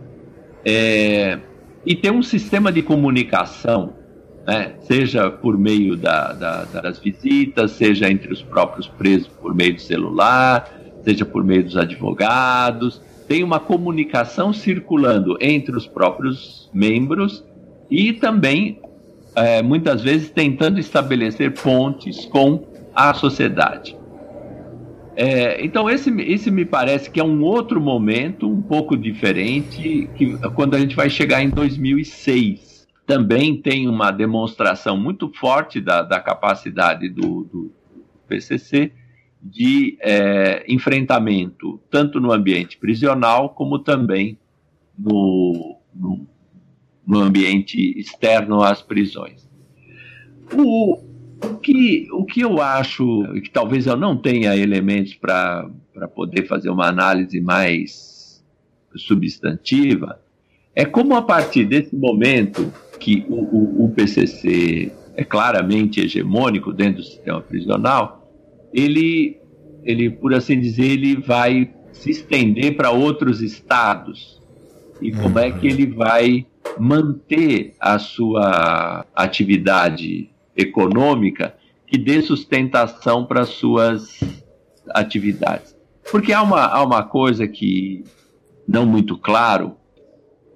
[0.65, 1.37] é,
[1.85, 3.93] e tem um sistema de comunicação
[4.47, 4.75] né?
[4.79, 9.81] seja por meio da, da, das visitas, seja entre os próprios presos por meio do
[9.81, 10.73] celular,
[11.03, 13.01] seja por meio dos advogados.
[13.27, 17.43] Tem uma comunicação circulando entre os próprios membros
[17.91, 18.79] e também,
[19.37, 23.95] é, muitas vezes, tentando estabelecer pontes com a sociedade.
[25.15, 30.37] É, então, esse, esse me parece que é um outro momento, um pouco diferente, que,
[30.55, 32.67] quando a gente vai chegar em 2006
[33.05, 37.71] também tem uma demonstração muito forte da, da capacidade do, do,
[38.27, 38.91] PCC
[39.41, 44.37] de é, enfrentamento, tanto no ambiente prisional, como também
[44.99, 46.27] no, no,
[47.07, 49.47] no ambiente externo às prisões.
[50.53, 50.97] O,
[51.43, 55.69] o, que, o que eu acho, que talvez eu não tenha elementos para
[56.13, 58.43] poder fazer uma análise mais
[58.95, 60.19] substantiva,
[60.75, 66.97] é como a partir desse momento que o, o, o PCC é claramente hegemônico dentro
[66.97, 68.31] do sistema prisional,
[68.73, 69.37] ele,
[69.83, 74.41] ele, por assim dizer, ele vai se estender para outros estados.
[75.01, 76.45] E como é que ele vai
[76.79, 84.19] manter a sua atividade econômica que dê sustentação para suas
[84.89, 85.75] atividades.
[86.11, 88.03] Porque há uma, há uma coisa que
[88.67, 89.75] não muito claro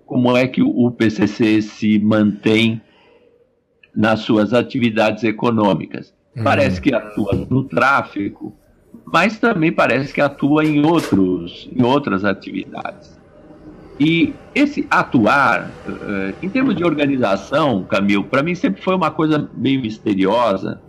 [0.06, 2.82] como é que o PCC se mantém
[3.96, 6.14] nas suas atividades econômicas.
[6.36, 6.44] Uhum.
[6.44, 8.54] Parece que atua no tráfico,
[9.06, 13.21] mas também parece que atua em, outros, em outras atividades.
[14.04, 19.48] E esse atuar, eh, em termos de organização, Camil, para mim sempre foi uma coisa
[19.56, 20.82] meio misteriosa.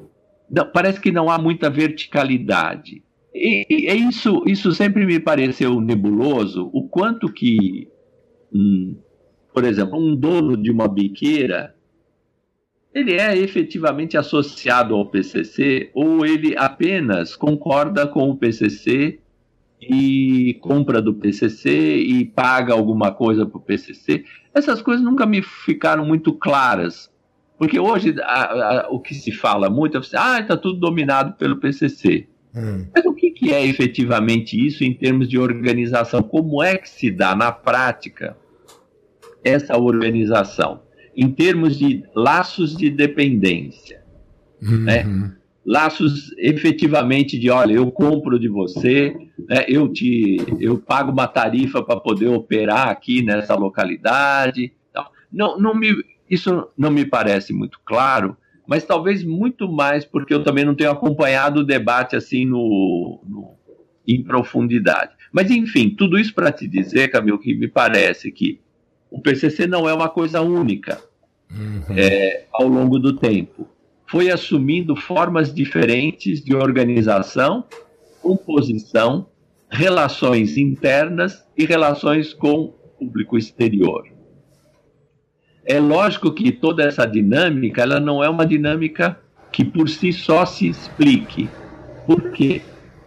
[0.73, 3.03] Parece que não há muita verticalidade.
[3.35, 7.87] E, e isso, isso sempre me pareceu nebuloso, o quanto que
[8.51, 8.97] hum,
[9.53, 11.75] por exemplo, um dono de uma biqueira,
[12.95, 19.21] ele é efetivamente associado ao PCC ou ele apenas concorda com o PCC
[19.89, 24.25] e compra do PCC e paga alguma coisa para o PCC?
[24.55, 27.11] Essas coisas nunca me ficaram muito claras.
[27.59, 28.43] Porque hoje a,
[28.85, 32.27] a, o que se fala muito é assim, ah, está tudo dominado pelo PCC.
[32.55, 32.87] Hum.
[32.95, 36.23] Mas o que, que é efetivamente isso em termos de organização?
[36.23, 38.37] Como é que se dá na prática
[39.45, 40.81] essa organização
[41.15, 44.03] em termos de laços de dependência,
[44.63, 44.85] uhum.
[44.85, 45.05] né?
[45.65, 49.15] Laços efetivamente de, olha, eu compro de você,
[49.49, 49.65] né?
[49.69, 54.73] eu te, eu pago uma tarifa para poder operar aqui nessa localidade.
[55.33, 60.43] Não, não me, isso não me parece muito claro, mas talvez muito mais porque eu
[60.43, 63.53] também não tenho acompanhado o debate assim no, no
[64.07, 65.13] em profundidade.
[65.33, 68.61] Mas enfim, tudo isso para te dizer, Camilo, que me parece que
[69.11, 71.01] o PCC não é uma coisa única
[71.51, 71.97] uhum.
[71.97, 73.69] é, ao longo do tempo.
[74.13, 77.65] Foi assumindo formas diferentes de organização,
[78.21, 79.27] composição,
[79.71, 84.07] relações internas e relações com o público exterior.
[85.65, 89.19] É lógico que toda essa dinâmica ela não é uma dinâmica
[89.51, 91.49] que por si só se explique.
[92.07, 92.61] Por quê?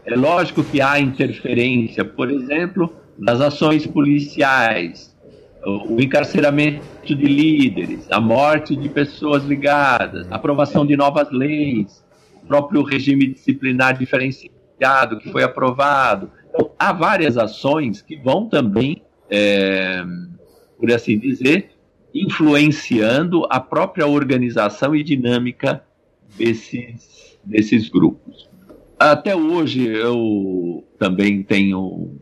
[0.06, 5.15] É lógico que há interferência, por exemplo, das ações policiais,
[5.66, 12.04] o encarceramento de líderes, a morte de pessoas ligadas, a aprovação de novas leis,
[12.44, 16.30] o próprio regime disciplinar diferenciado que foi aprovado.
[16.50, 20.04] Então, há várias ações que vão também é,
[20.78, 21.72] por assim dizer,
[22.14, 25.84] influenciando a própria organização e dinâmica
[26.38, 28.50] desses, desses grupos.
[28.98, 32.18] Até hoje eu também tenho.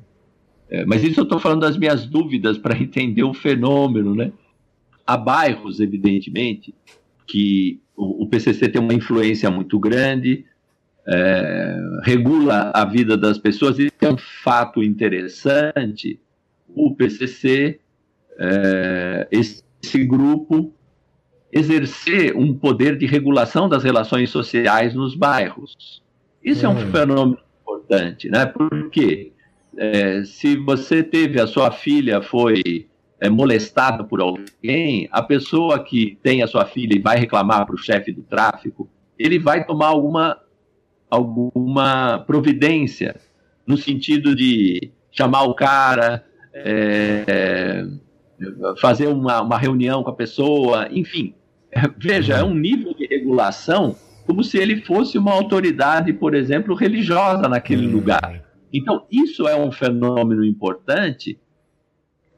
[0.73, 4.31] É, mas isso eu estou falando das minhas dúvidas para entender o fenômeno, né?
[5.05, 6.73] Há bairros, evidentemente,
[7.27, 10.45] que o, o PCC tem uma influência muito grande,
[11.07, 16.19] é, regula a vida das pessoas, e é um fato interessante.
[16.67, 17.79] O PCC,
[18.39, 20.73] é, esse, esse grupo,
[21.51, 26.01] exercer um poder de regulação das relações sociais nos bairros.
[26.43, 26.71] Isso hum.
[26.71, 26.91] é um hum.
[26.91, 28.47] fenômeno importante, né?
[28.47, 29.32] Porque
[29.77, 32.87] é, se você teve a sua filha foi
[33.19, 37.75] é, molestada por alguém, a pessoa que tem a sua filha e vai reclamar para
[37.75, 40.39] o chefe do tráfico, ele vai tomar alguma
[41.09, 43.15] alguma providência
[43.67, 47.85] no sentido de chamar o cara, é,
[48.81, 51.35] fazer uma, uma reunião com a pessoa, enfim,
[51.97, 53.95] Veja, é um nível de regulação
[54.25, 58.41] como se ele fosse uma autoridade, por exemplo, religiosa naquele lugar.
[58.73, 61.39] Então, isso é um fenômeno importante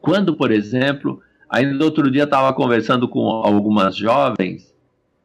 [0.01, 1.19] quando, por exemplo,
[1.49, 4.75] ainda outro dia estava conversando com algumas jovens,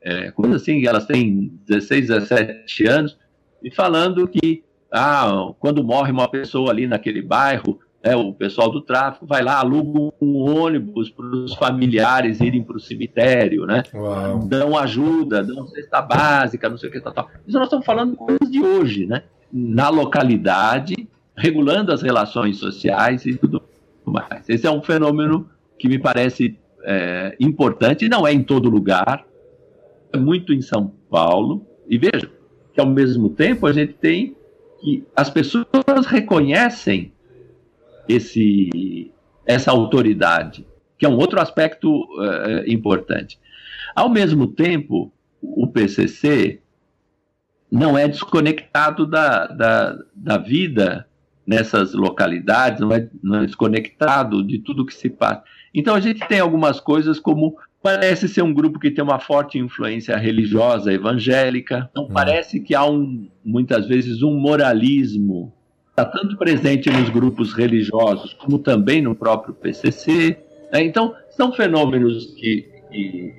[0.00, 3.18] é, coisa assim, elas têm 16, 17 anos,
[3.62, 8.80] e falando que ah, quando morre uma pessoa ali naquele bairro, é, o pessoal do
[8.80, 13.82] tráfico vai lá, aluga um ônibus para os familiares irem para o cemitério, né?
[13.94, 14.38] Uau.
[14.38, 17.28] Dão ajuda, dão cesta básica, não sei o que, tal, tal.
[17.46, 19.24] Isso nós estamos falando de coisas de hoje, né?
[19.52, 23.62] Na localidade, regulando as relações sociais e tudo
[24.04, 24.48] mais.
[24.48, 25.48] Esse é um fenômeno
[25.78, 29.24] que me parece é, importante, não é em todo lugar,
[30.12, 31.66] é muito em São Paulo.
[31.88, 32.30] E veja
[32.72, 34.36] que, ao mesmo tempo, a gente tem
[34.80, 37.12] que as pessoas reconhecem
[38.08, 39.12] esse,
[39.46, 40.66] essa autoridade,
[40.98, 43.38] que é um outro aspecto uh, importante.
[43.94, 46.60] Ao mesmo tempo, o PCC
[47.70, 51.06] não é desconectado da, da, da vida
[51.46, 55.42] nessas localidades, não é, não é desconectado de tudo que se passa.
[55.74, 59.58] Então a gente tem algumas coisas como parece ser um grupo que tem uma forte
[59.58, 62.10] influência religiosa evangélica, não hum.
[62.12, 65.52] parece que há um, muitas vezes um moralismo
[65.90, 70.38] está tanto presente nos grupos religiosos como também no próprio PCC.
[70.72, 70.82] Né?
[70.84, 73.34] Então, são fenômenos que, que,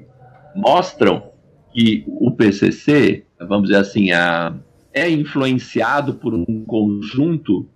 [0.55, 1.30] mostram
[1.73, 4.53] que o PCC, vamos dizer assim, a,
[4.93, 7.67] é influenciado por um conjunto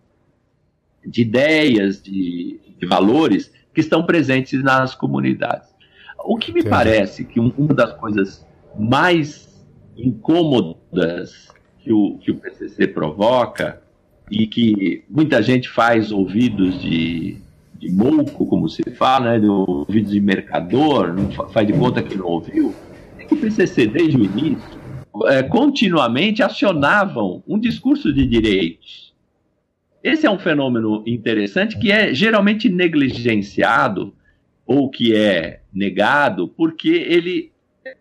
[1.06, 5.70] de ideias, de, de valores que estão presentes nas comunidades.
[6.20, 6.70] O que me Sim.
[6.70, 8.46] parece que um, uma das coisas
[8.78, 9.66] mais
[9.96, 11.48] incômodas
[11.80, 13.82] que o, que o PCC provoca
[14.30, 17.38] e que muita gente faz ouvidos de,
[17.78, 22.18] de mouco, como se fala, né, de ouvidos de mercador, não faz de conta que
[22.18, 22.74] não ouviu,
[23.36, 24.80] o PCC, desde o início,
[25.28, 29.14] é, continuamente acionavam um discurso de direitos.
[30.04, 34.14] Esse é um fenômeno interessante que é geralmente negligenciado
[34.66, 37.52] ou que é negado porque ele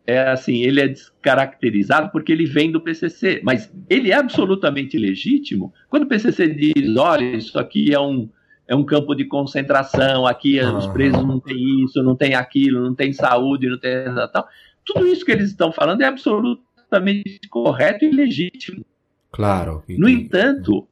[0.06, 5.72] é assim, ele é descaracterizado porque ele vem do PCC, mas ele é absolutamente legítimo
[5.88, 8.28] quando o PCC diz, olha, isso aqui é um,
[8.66, 12.94] é um campo de concentração, aqui os presos não têm isso, não tem aquilo, não
[12.94, 13.92] tem saúde, não tem
[14.32, 14.46] tal.
[14.84, 18.84] Tudo isso que eles estão falando é absolutamente correto e legítimo.
[19.30, 19.82] Claro.
[19.88, 20.86] No entanto,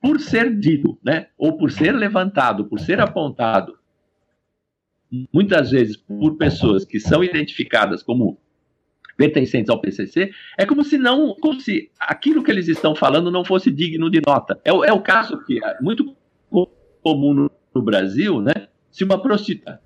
[0.00, 3.78] por ser dito, né, ou por ser levantado, por ser apontado
[5.32, 8.38] muitas vezes por pessoas que são identificadas como
[9.16, 13.44] pertencentes ao PCC, é como se não, como se aquilo que eles estão falando não
[13.44, 14.58] fosse digno de nota.
[14.64, 16.16] É, é o caso que é muito
[17.02, 18.68] comum no, no Brasil, né?
[18.90, 19.80] Se uma prostituta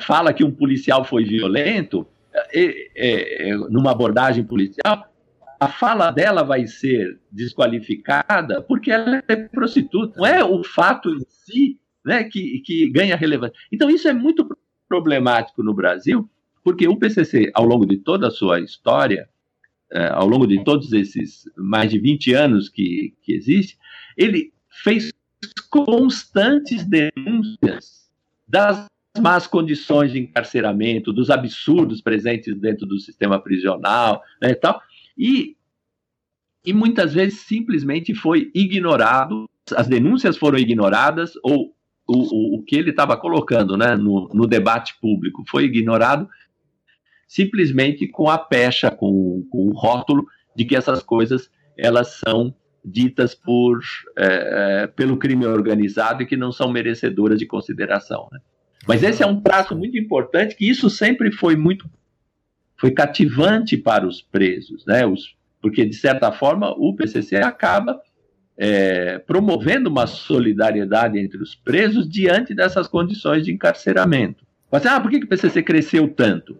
[0.00, 2.06] fala que um policial foi violento,
[2.52, 5.10] é, é, é, numa abordagem policial,
[5.58, 10.18] a fala dela vai ser desqualificada porque ela é prostituta.
[10.18, 13.56] Não é o fato em si né, que, que ganha relevância.
[13.72, 14.46] Então, isso é muito
[14.86, 16.28] problemático no Brasil,
[16.62, 19.28] porque o PCC, ao longo de toda a sua história,
[20.12, 23.78] ao longo de todos esses mais de 20 anos que, que existe,
[24.16, 25.12] ele fez
[25.70, 28.10] constantes denúncias
[28.46, 28.86] das
[29.18, 34.80] más condições de encarceramento, dos absurdos presentes dentro do sistema prisional, né, e tal,
[35.16, 35.56] e,
[36.64, 41.74] e muitas vezes simplesmente foi ignorado, as denúncias foram ignoradas ou
[42.08, 46.28] o, o, que ele estava colocando né, no, no, debate público foi ignorado
[47.26, 52.54] simplesmente com a pecha, com, com, o rótulo de que essas coisas elas são
[52.84, 53.80] ditas por,
[54.16, 58.28] é, pelo crime organizado e que não são merecedoras de consideração.
[58.30, 58.38] Né?
[58.86, 61.88] Mas esse é um traço muito importante, que isso sempre foi muito
[62.78, 65.06] foi cativante para os presos, né?
[65.06, 68.00] Os, porque, de certa forma, o PCC acaba
[68.56, 74.44] é, promovendo uma solidariedade entre os presos diante dessas condições de encarceramento.
[74.70, 76.56] Mas, ah, por que, que o PCC cresceu tanto?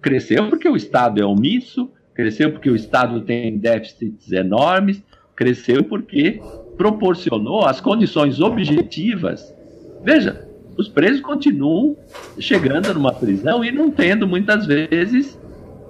[0.00, 5.02] Cresceu porque o Estado é omisso, cresceu porque o Estado tem déficits enormes,
[5.34, 6.40] cresceu porque
[6.76, 9.54] proporcionou as condições objetivas.
[10.02, 10.45] Veja,
[10.76, 11.96] os presos continuam
[12.38, 15.38] chegando numa prisão e não tendo muitas vezes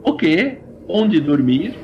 [0.04, 0.58] o que,
[0.88, 1.74] onde dormir,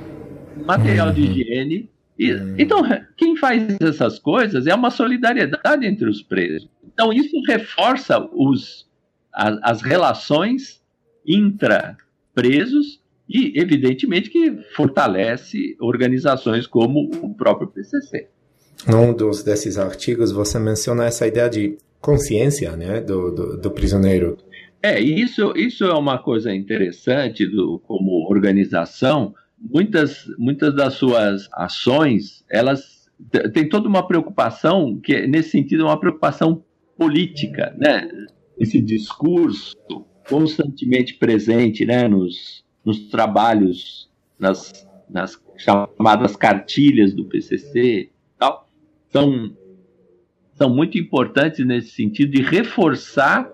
[0.64, 1.26] material de uhum.
[1.26, 1.90] higiene.
[2.18, 2.54] E, uhum.
[2.58, 2.82] então,
[3.16, 6.68] quem faz essas coisas é uma solidariedade entre os presos.
[6.92, 8.86] Então, isso reforça os,
[9.32, 10.80] as, as relações
[11.26, 18.28] intra-presos e, evidentemente, que fortalece organizações como o próprio PCC.
[18.86, 24.36] Num dos desses artigos, você menciona essa ideia de consciência né, do, do, do prisioneiro.
[24.82, 29.34] É, isso, isso é uma coisa interessante do, como organização.
[29.58, 33.08] Muitas, muitas das suas ações, elas
[33.54, 36.64] têm toda uma preocupação, que nesse sentido é uma preocupação
[36.98, 38.08] política, né?
[38.58, 39.76] Esse discurso
[40.28, 48.68] constantemente presente né, nos, nos trabalhos, nas, nas chamadas cartilhas do PCC, tal,
[49.10, 49.52] são,
[50.62, 53.50] são muito importantes nesse sentido de reforçar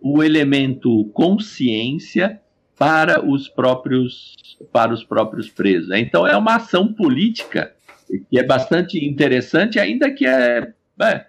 [0.00, 2.40] o elemento consciência
[2.78, 4.34] para os próprios
[4.72, 5.90] para os próprios presos.
[5.90, 7.74] Então é uma ação política
[8.30, 11.26] que é bastante interessante, ainda que é, é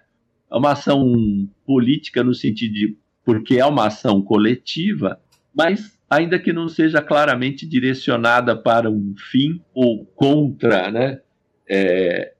[0.50, 5.20] uma ação política no sentido de porque é uma ação coletiva,
[5.54, 11.20] mas ainda que não seja claramente direcionada para um fim ou contra, né,
[11.68, 12.32] é,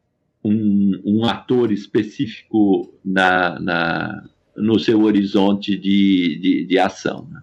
[0.45, 7.29] um, um ator específico na, na no seu horizonte de, de, de ação.
[7.31, 7.41] Né?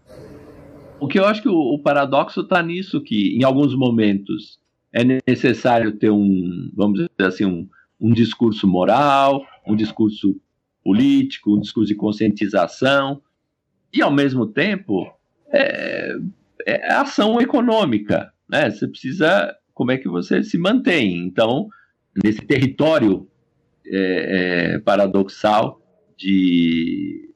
[0.99, 4.59] O que eu acho que o, o paradoxo está nisso, que em alguns momentos
[4.91, 7.67] é necessário ter um, vamos dizer assim, um,
[7.99, 10.35] um discurso moral, um discurso
[10.83, 13.21] político, um discurso de conscientização,
[13.93, 15.09] e ao mesmo tempo
[15.51, 16.15] é,
[16.65, 18.69] é ação econômica, né?
[18.69, 21.17] Você precisa, como é que você se mantém?
[21.25, 21.67] Então,
[22.23, 23.27] nesse território
[23.85, 25.81] é, é, paradoxal
[26.17, 27.29] de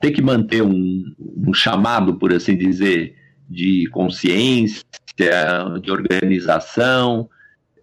[0.00, 3.14] ter que manter um, um chamado, por assim dizer,
[3.48, 4.84] de consciência,
[5.82, 7.28] de organização,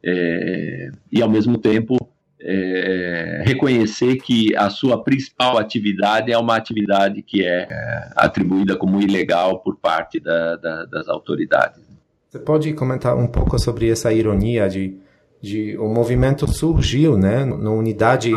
[0.04, 1.98] é, e ao mesmo tempo
[2.39, 9.02] é, reconhecer que a sua principal atividade é uma atividade que é, é atribuída como
[9.02, 11.86] ilegal por parte da, da, das autoridades.
[12.30, 14.98] Você pode comentar um pouco sobre essa ironia de,
[15.41, 18.31] de o movimento surgiu, né, numa unidade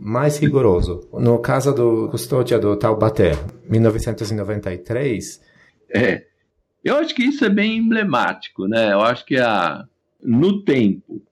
[0.00, 1.08] mais rigoroso.
[1.12, 3.32] No caso do custódia do Taubaté,
[3.68, 5.40] 1993.
[5.94, 6.24] É,
[6.84, 8.92] eu acho que isso é bem emblemático, né?
[8.92, 9.84] Eu acho que a,
[10.22, 11.22] no tempo,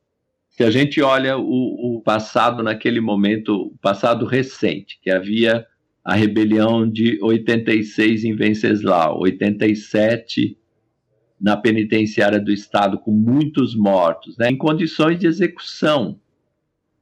[0.51, 5.65] se a gente olha o, o passado naquele momento, o passado recente, que havia
[6.05, 10.57] a rebelião de 86 em Venceslau, 87
[11.41, 16.19] na penitenciária do Estado, com muitos mortos, né, em condições de execução.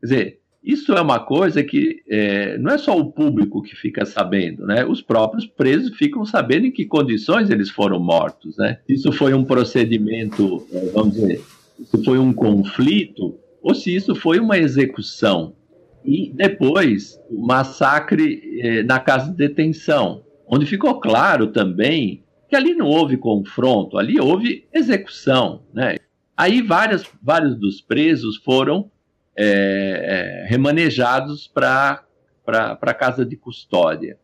[0.01, 4.07] Quer dizer, isso é uma coisa que é, não é só o público que fica
[4.07, 4.83] sabendo, né?
[4.87, 8.79] Os próprios presos ficam sabendo em que condições eles foram mortos, né?
[8.89, 11.43] Isso foi um procedimento, é, vamos dizer,
[11.79, 15.55] isso foi um conflito ou se isso foi uma execução.
[16.03, 22.24] E depois, o massacre é, na casa de detenção, onde ficou claro também
[22.55, 25.97] que ali não houve confronto, ali houve execução, né?
[26.37, 28.93] Aí várias, vários dos presos foram
[29.37, 32.05] é, é, remanejados para
[32.47, 34.17] a casa de custódia.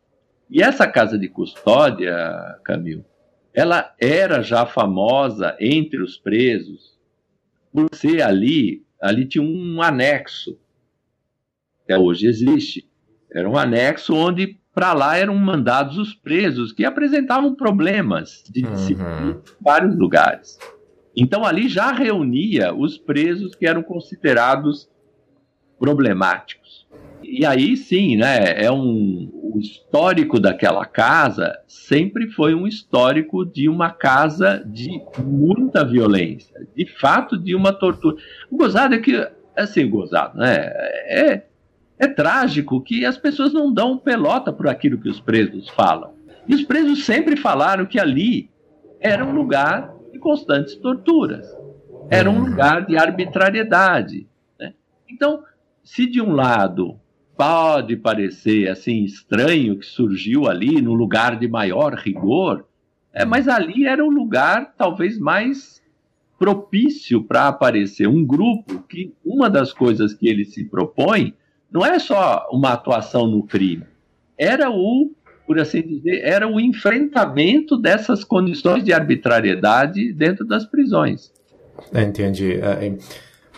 [0.48, 2.14] E essa casa de custódia,
[2.62, 3.04] Camil,
[3.52, 6.96] ela era já famosa entre os presos
[7.92, 10.56] ser ali, ali tinha um anexo,
[11.84, 12.88] que hoje existe,
[13.32, 19.20] era um anexo onde para lá eram mandados os presos que apresentavam problemas de disciplina
[19.20, 19.30] uhum.
[19.32, 20.58] em vários lugares.
[21.14, 24.88] Então ali já reunia os presos que eram considerados
[25.78, 26.88] problemáticos.
[27.22, 33.68] E aí sim, né, é um, o histórico daquela casa sempre foi um histórico de
[33.68, 38.16] uma casa de muita violência, de fato de uma tortura.
[38.50, 40.72] O gozado é que, assim, gozado, né,
[41.06, 41.49] é,
[42.00, 46.14] é trágico que as pessoas não dão pelota por aquilo que os presos falam.
[46.48, 48.48] E os presos sempre falaram que ali
[48.98, 51.46] era um lugar de constantes torturas,
[52.08, 54.26] era um lugar de arbitrariedade.
[54.58, 54.72] Né?
[55.10, 55.44] Então,
[55.84, 56.98] se de um lado
[57.36, 62.64] pode parecer assim estranho que surgiu ali no lugar de maior rigor,
[63.12, 65.82] é, mas ali era o lugar talvez mais
[66.38, 71.34] propício para aparecer um grupo que uma das coisas que ele se propõe
[71.72, 73.84] não é só uma atuação no crime,
[74.38, 75.10] era o,
[75.46, 81.32] por assim dizer, era o enfrentamento dessas condições de arbitrariedade dentro das prisões.
[81.94, 82.54] Entendi.
[82.54, 82.94] É, é,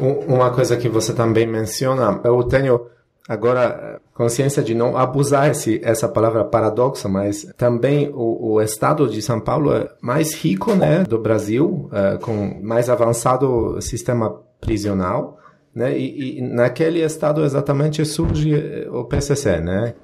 [0.01, 2.87] uma coisa que você também menciona, eu tenho
[3.29, 9.23] agora consciência de não abusar esse, essa palavra paradoxo, mas também o, o, estado de
[9.23, 15.39] São Paulo é mais rico, né, do Brasil, uh, com mais avançado sistema prisional,
[15.75, 18.55] né, e, e, naquele estado exatamente surge
[18.91, 19.95] o PCC, né?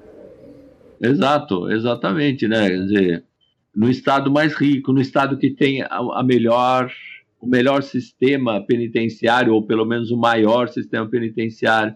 [1.01, 3.23] Exato, exatamente, né, quer dizer,
[3.75, 6.91] no estado mais rico, no estado que tem a, a melhor
[7.41, 11.95] o melhor sistema penitenciário, ou pelo menos o maior sistema penitenciário,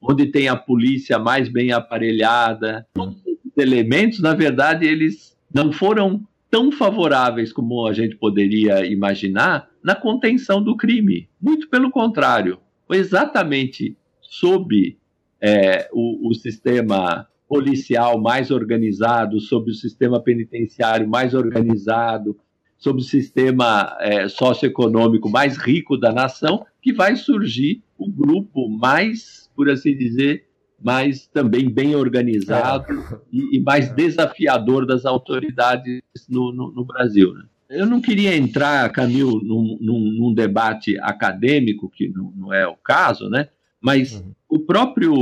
[0.00, 2.86] onde tem a polícia mais bem aparelhada.
[3.26, 9.94] Esses elementos, na verdade, eles não foram tão favoráveis como a gente poderia imaginar na
[9.94, 11.28] contenção do crime.
[11.40, 12.58] Muito pelo contrário,
[12.90, 14.98] foi exatamente sob
[15.40, 22.36] é, o, o sistema policial mais organizado, sob o sistema penitenciário mais organizado,
[22.76, 29.48] sob o sistema é, socioeconômico mais rico da nação, que vai surgir o grupo mais
[29.54, 30.48] por assim dizer,
[30.82, 33.18] mais também bem organizado é.
[33.32, 37.34] e, e, mais desafiador das autoridades no, no, no Brasil.
[37.34, 37.44] Né?
[37.70, 42.74] Eu não queria entrar, Camil, num, num, num debate acadêmico, que não, não, é o
[42.74, 43.48] caso, né?
[43.80, 44.32] mas uhum.
[44.48, 45.14] o próprio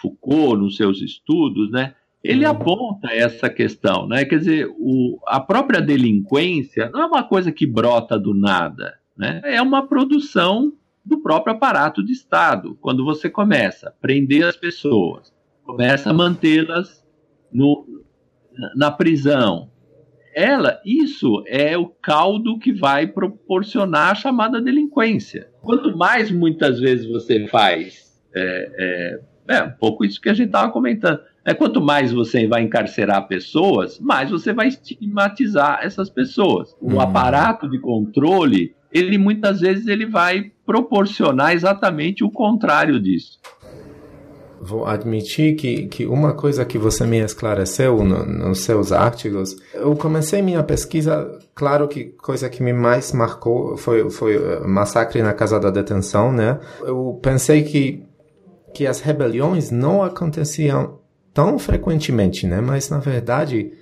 [0.00, 2.50] Foucault, nos seus estudos, né, ele uhum.
[2.50, 4.06] aponta essa questão.
[4.06, 4.24] Né?
[4.24, 9.40] Quer dizer, o, a própria delinquência não é uma coisa que brota do nada, né?
[9.44, 10.72] é uma produção
[11.04, 12.76] do próprio aparato de Estado.
[12.80, 15.32] Quando você começa a prender as pessoas,
[15.64, 17.02] começa a mantê-las
[18.74, 19.70] na prisão,
[20.38, 25.48] ela, isso é o caldo que vai proporcionar a chamada delinquência.
[25.60, 30.46] Quanto mais muitas vezes você faz, é, é, é um pouco isso que a gente
[30.46, 31.18] estava comentando.
[31.44, 36.76] É, quanto mais você vai encarcerar pessoas, mais você vai estigmatizar essas pessoas.
[36.80, 37.00] O hum.
[37.00, 43.38] aparato de controle ele muitas vezes ele vai proporcionar exatamente o contrário disso.
[44.68, 49.96] Vou admitir que, que uma coisa que você me esclareceu no, nos seus artigos, eu
[49.96, 55.32] comecei minha pesquisa, claro que coisa que me mais marcou foi, foi o massacre na
[55.32, 56.60] casa da detenção, né?
[56.82, 58.04] Eu pensei que,
[58.74, 60.98] que as rebeliões não aconteciam
[61.32, 62.60] tão frequentemente, né?
[62.60, 63.72] Mas, na verdade,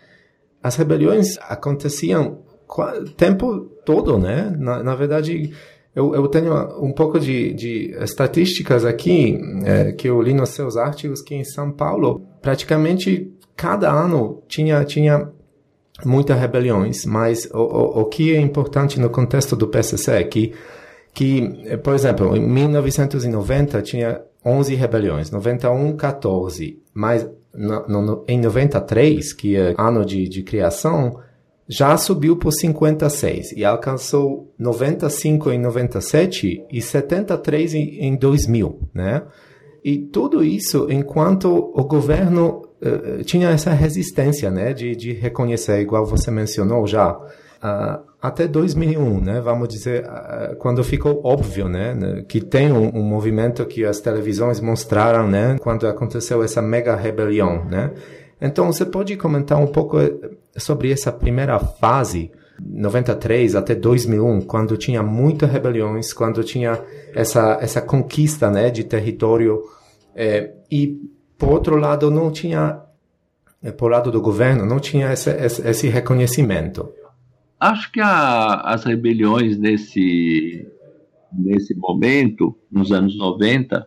[0.63, 4.55] as rebeliões aconteciam o tempo todo, né?
[4.57, 5.53] Na, na verdade,
[5.97, 10.77] eu, eu, tenho um pouco de, de estatísticas aqui é, que eu li nos seus
[10.77, 15.33] artigos que em São Paulo praticamente cada ano tinha tinha
[16.05, 20.53] muitas rebeliões, mas o, o, o que é importante no contexto do PCC é que
[21.15, 29.33] que, por exemplo, em 1990 tinha 11 rebeliões, 91 14, mas no, no, em 93,
[29.33, 31.19] que é ano de, de criação,
[31.69, 39.23] já subiu por 56 e alcançou 95 em 97 e 73 em 2000, né?
[39.85, 46.05] E tudo isso enquanto o governo uh, tinha essa resistência, né, de, de reconhecer, igual
[46.05, 52.25] você mencionou já, uh, até 2001, né, vamos dizer, uh, quando ficou óbvio, né, né,
[52.27, 57.65] que tem um, um, movimento que as televisões mostraram, né, quando aconteceu essa mega rebelião,
[57.65, 57.93] né.
[58.41, 59.97] Então, você pode comentar um pouco
[60.57, 62.31] sobre essa primeira fase,
[62.61, 66.83] 93 até 2001, quando tinha muitas rebeliões, quando tinha
[67.15, 69.63] essa, essa conquista né, de território,
[70.15, 70.99] é, e,
[71.39, 72.81] por outro lado, não tinha,
[73.63, 76.89] é, por lado do governo, não tinha esse, esse, esse reconhecimento.
[77.59, 80.67] Acho que a, as rebeliões nesse,
[81.33, 83.87] nesse momento, nos anos 90,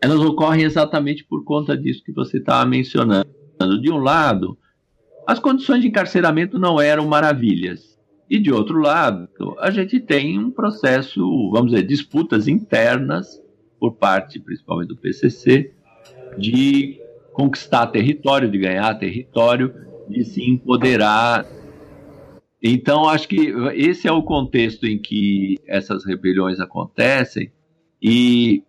[0.00, 3.28] elas ocorrem exatamente por conta disso que você estava mencionando.
[3.80, 4.56] De um lado,
[5.26, 7.98] as condições de encarceramento não eram maravilhas.
[8.28, 9.28] E de outro lado,
[9.58, 11.20] a gente tem um processo,
[11.52, 13.42] vamos dizer, disputas internas
[13.78, 15.72] por parte, principalmente do PCC,
[16.38, 17.00] de
[17.32, 19.74] conquistar território, de ganhar território,
[20.08, 21.44] de se empoderar.
[22.62, 27.50] Então, acho que esse é o contexto em que essas rebeliões acontecem.
[28.00, 28.62] E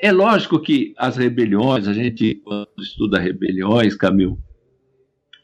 [0.00, 4.38] é lógico que as rebeliões, a gente, quando estuda rebeliões, Camil,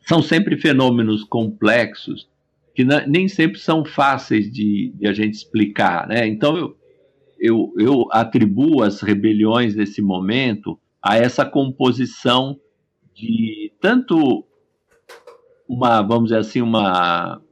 [0.07, 2.29] são sempre fenômenos complexos
[2.75, 6.27] que nem sempre são fáceis de, de a gente explicar, né?
[6.27, 6.77] Então eu,
[7.39, 12.59] eu, eu atribuo as rebeliões desse momento a essa composição
[13.15, 14.47] de tanto
[15.69, 17.43] uma, vamos dizer assim, uma,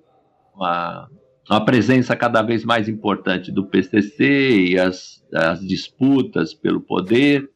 [0.55, 1.11] uma,
[1.49, 7.51] uma presença cada vez mais importante do PCC e as, as disputas pelo poder,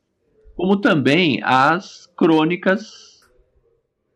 [0.56, 3.14] como também as crônicas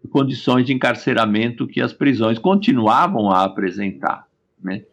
[0.09, 4.27] condições de encarceramento que as prisões continuavam a apresentar.
[4.63, 4.85] Né?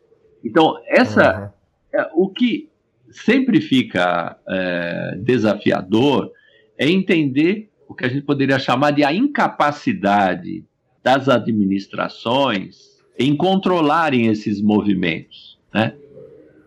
[0.43, 1.53] Então, essa,
[1.93, 1.99] uhum.
[1.99, 2.69] é, o que
[3.11, 6.31] sempre fica é, desafiador
[6.77, 10.65] é entender o que a gente poderia chamar de a incapacidade
[11.03, 15.95] das administrações em controlarem esses movimentos, né?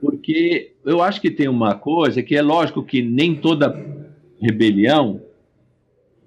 [0.01, 3.75] Porque eu acho que tem uma coisa que é lógico que nem toda
[4.41, 5.21] rebelião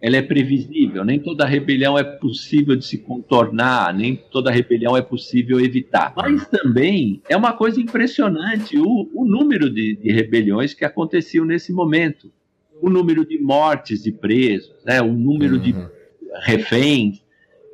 [0.01, 5.01] ela é previsível, nem toda rebelião é possível de se contornar, nem toda rebelião é
[5.01, 6.11] possível evitar.
[6.17, 11.71] Mas também é uma coisa impressionante o, o número de, de, rebeliões que aconteciam nesse
[11.71, 12.31] momento,
[12.81, 15.61] o número de mortes de presos, né, o número uhum.
[15.61, 15.75] de
[16.41, 17.23] reféns.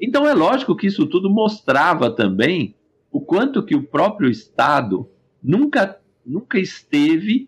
[0.01, 2.75] Então é lógico que isso tudo mostrava também
[3.09, 5.07] o quanto que o próprio Estado
[5.43, 7.47] nunca, nunca esteve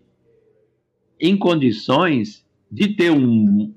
[1.20, 3.74] em condições de ter um,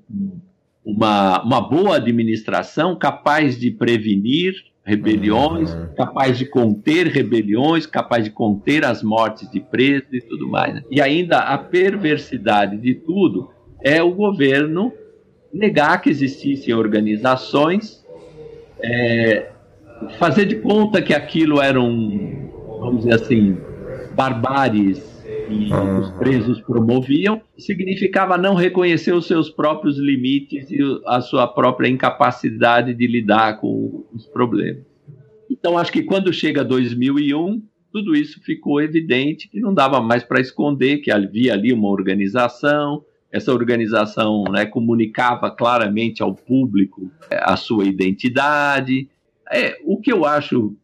[0.85, 4.53] uma, uma boa administração capaz de prevenir
[4.85, 5.87] rebeliões, uhum.
[5.95, 10.73] capaz de conter rebeliões, capaz de conter as mortes de presos e tudo mais.
[10.75, 10.83] Né?
[10.91, 13.49] E ainda a perversidade de tudo
[13.81, 14.91] é o governo
[15.53, 18.03] negar que existissem organizações,
[18.81, 19.51] é,
[20.19, 23.57] fazer de conta que aquilo eram, vamos dizer assim,
[24.13, 25.13] barbáries
[25.47, 25.99] que uhum.
[25.99, 32.93] os presos promoviam, significava não reconhecer os seus próprios limites e a sua própria incapacidade
[32.93, 34.83] de lidar com os problemas.
[35.49, 37.61] Então, acho que quando chega 2001,
[37.91, 43.03] tudo isso ficou evidente que não dava mais para esconder que havia ali uma organização,
[43.31, 49.09] essa organização né, comunicava claramente ao público é, a sua identidade.
[49.51, 50.75] É, o que eu acho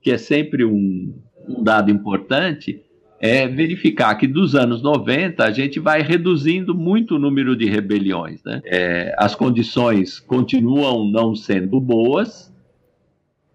[0.00, 1.14] que é sempre um,
[1.58, 2.82] um dado importante
[3.20, 8.42] é verificar que dos anos 90 a gente vai reduzindo muito o número de rebeliões.
[8.42, 8.62] Né?
[8.64, 12.50] É, as condições continuam não sendo boas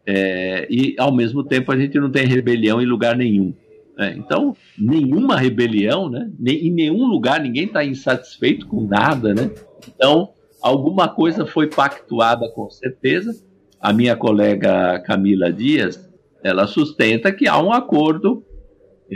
[0.05, 3.53] é, e, ao mesmo tempo, a gente não tem rebelião em lugar nenhum.
[3.97, 4.13] Né?
[4.17, 6.29] Então, nenhuma rebelião, né?
[6.45, 9.33] em nenhum lugar ninguém está insatisfeito com nada.
[9.33, 9.49] Né?
[9.87, 10.29] Então,
[10.61, 13.43] alguma coisa foi pactuada com certeza.
[13.81, 16.04] A minha colega Camila Dias,
[16.45, 18.45] ela sustenta que há um acordo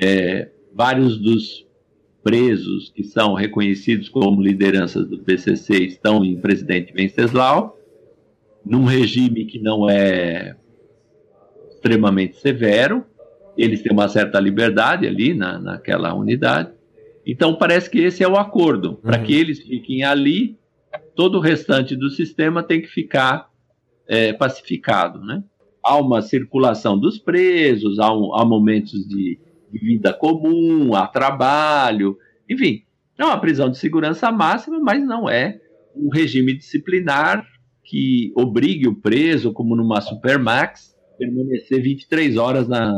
[0.01, 1.67] é, vários dos
[2.23, 7.77] presos que são reconhecidos como lideranças do PCC estão em presidente Venceslau,
[8.65, 10.55] num regime que não é
[11.69, 13.05] extremamente severo,
[13.55, 16.71] eles têm uma certa liberdade ali na, naquela unidade.
[17.23, 18.89] Então parece que esse é o acordo.
[18.89, 18.95] Uhum.
[18.95, 20.57] Para que eles fiquem ali,
[21.15, 23.49] todo o restante do sistema tem que ficar
[24.07, 25.19] é, pacificado.
[25.23, 25.43] Né?
[25.83, 29.39] Há uma circulação dos presos, há, um, há momentos de
[29.71, 32.17] de vida comum, a trabalho,
[32.49, 32.83] enfim,
[33.17, 35.59] é uma prisão de segurança máxima, mas não é
[35.95, 37.45] um regime disciplinar
[37.83, 42.91] que obrigue o preso, como numa Supermax, permanecer 23 horas na,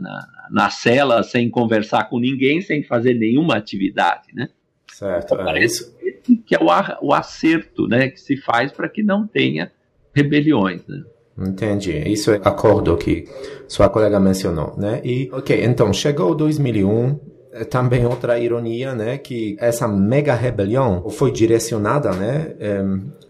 [0.00, 4.48] na, na cela sem conversar com ninguém, sem fazer nenhuma atividade, né?
[4.88, 5.34] Certo.
[5.34, 6.12] Então, parece é
[6.44, 9.70] que é o, o acerto né, que se faz para que não tenha
[10.12, 10.84] rebeliões.
[10.88, 11.04] Né?
[11.40, 11.96] Entendi.
[12.06, 13.26] Isso é acordo que
[13.68, 15.00] sua colega mencionou, né?
[15.04, 17.18] E, ok, então, chegou 2001,
[17.52, 22.54] é também outra ironia, né, que essa mega rebelião foi direcionada, né,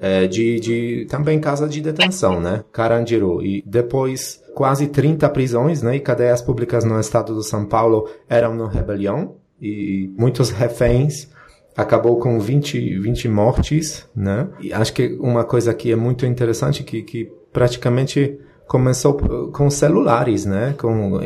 [0.01, 5.97] é, de, de também casa de detenção, né, Carandiru, e depois quase 30 prisões, né,
[5.97, 11.29] e cadeias públicas no estado do São Paulo eram no rebelião, e muitos reféns,
[11.77, 16.83] acabou com 20, 20 mortes, né, e acho que uma coisa que é muito interessante,
[16.83, 18.39] que, que praticamente
[18.69, 19.17] começou
[19.51, 20.77] com celulares, né?
[20.79, 21.19] Com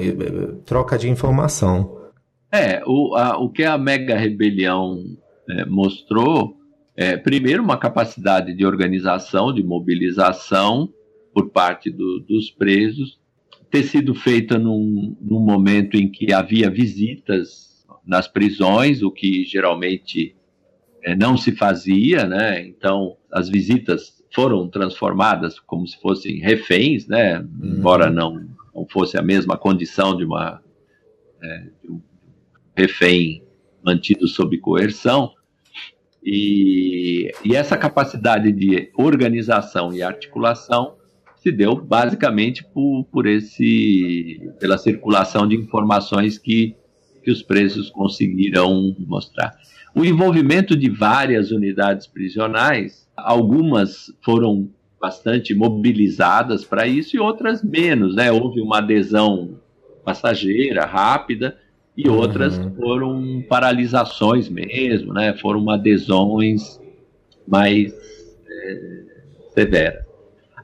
[0.65, 2.11] troca de informação.
[2.51, 5.05] É, o, a, o que a mega rebelião
[5.51, 6.57] é, mostrou
[6.97, 10.89] é, primeiro, uma capacidade de organização, de mobilização
[11.35, 13.21] por parte do, dos presos,
[13.71, 20.35] ter sido feita num, num momento em que havia visitas nas prisões, o que geralmente
[21.05, 22.67] é, não se fazia, né?
[22.67, 27.39] Então, as visitas foram transformadas como se fossem reféns, né?
[27.39, 27.77] Uhum.
[27.79, 30.63] Embora não, não fosse a mesma condição de uma
[31.43, 32.01] é, de um
[32.77, 33.43] refém
[33.85, 35.33] mantido sob coerção.
[36.25, 40.97] E, e essa capacidade de organização e articulação
[41.37, 46.77] se deu basicamente por, por esse pela circulação de informações que,
[47.25, 49.53] que os presos conseguiram mostrar.
[49.95, 54.69] o envolvimento de várias unidades prisionais, algumas foram
[55.01, 58.31] bastante mobilizadas para isso e outras menos, né?
[58.31, 59.59] Houve uma adesão
[60.05, 61.59] passageira, rápida,
[61.97, 62.75] e outras uhum.
[62.77, 65.35] foram paralisações mesmo, né?
[65.35, 66.81] Foram adesões
[67.47, 67.93] mais
[68.49, 69.05] é,
[69.55, 70.05] severas.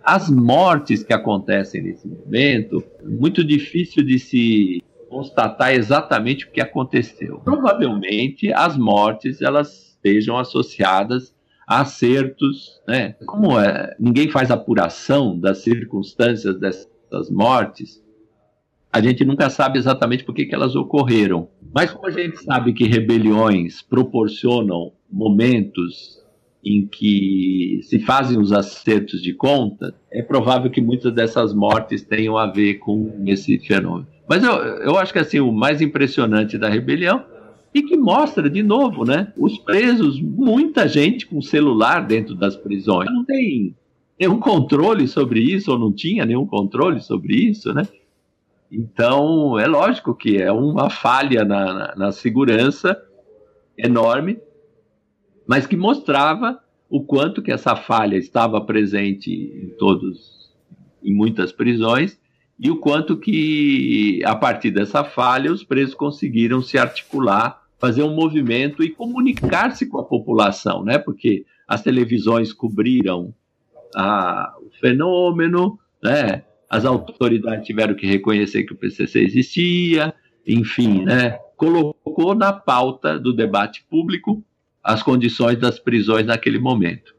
[0.03, 7.40] As mortes que acontecem nesse momento, muito difícil de se constatar exatamente o que aconteceu.
[7.40, 11.34] Provavelmente as mortes elas estejam associadas
[11.68, 13.14] acertos, né?
[13.26, 18.02] Como é, ninguém faz apuração das circunstâncias dessas mortes,
[18.90, 21.48] a gente nunca sabe exatamente por que, que elas ocorreram.
[21.74, 26.16] Mas como a gente sabe que rebeliões proporcionam momentos
[26.64, 32.38] em que se fazem os acertos de conta, é provável que muitas dessas mortes tenham
[32.38, 34.06] a ver com esse fenômeno.
[34.26, 37.24] Mas eu, eu acho que assim o mais impressionante da rebelião
[37.72, 39.32] e que mostra de novo, né?
[39.36, 43.10] Os presos, muita gente com celular dentro das prisões.
[43.10, 43.74] Não tem
[44.18, 47.86] nenhum controle sobre isso, ou não tinha nenhum controle sobre isso, né?
[48.70, 53.00] Então, é lógico que é uma falha na, na, na segurança
[53.76, 54.38] enorme,
[55.46, 56.60] mas que mostrava
[56.90, 60.52] o quanto que essa falha estava presente em todos,
[61.02, 62.18] em muitas prisões,
[62.59, 68.14] e o quanto que, a partir dessa falha, os presos conseguiram se articular, fazer um
[68.14, 70.98] movimento e comunicar-se com a população, né?
[70.98, 73.32] Porque as televisões cobriram
[73.94, 76.42] a, o fenômeno, né?
[76.68, 80.12] As autoridades tiveram que reconhecer que o PCC existia,
[80.44, 81.38] enfim, né?
[81.56, 84.42] Colocou na pauta do debate público
[84.82, 87.14] as condições das prisões naquele momento.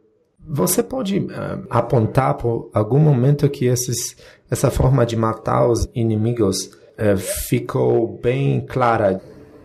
[0.51, 4.17] Você pode uh, apontar por algum momento que esses,
[4.49, 6.65] essa forma de matar os inimigos
[6.97, 9.21] uh, ficou bem clara?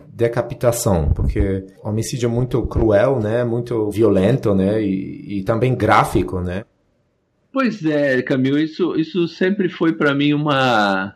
[0.07, 3.43] Decapitação, porque homicídio é muito cruel, né?
[3.43, 4.81] Muito violento, né?
[4.81, 6.63] E, e também gráfico, né?
[7.51, 11.15] Pois é, Camilo, isso, isso sempre foi para mim uma,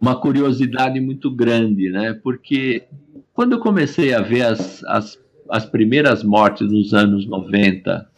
[0.00, 2.18] uma curiosidade muito grande, né?
[2.24, 2.84] Porque
[3.32, 5.16] quando eu comecei a ver as, as
[5.50, 8.08] as primeiras mortes nos anos 90,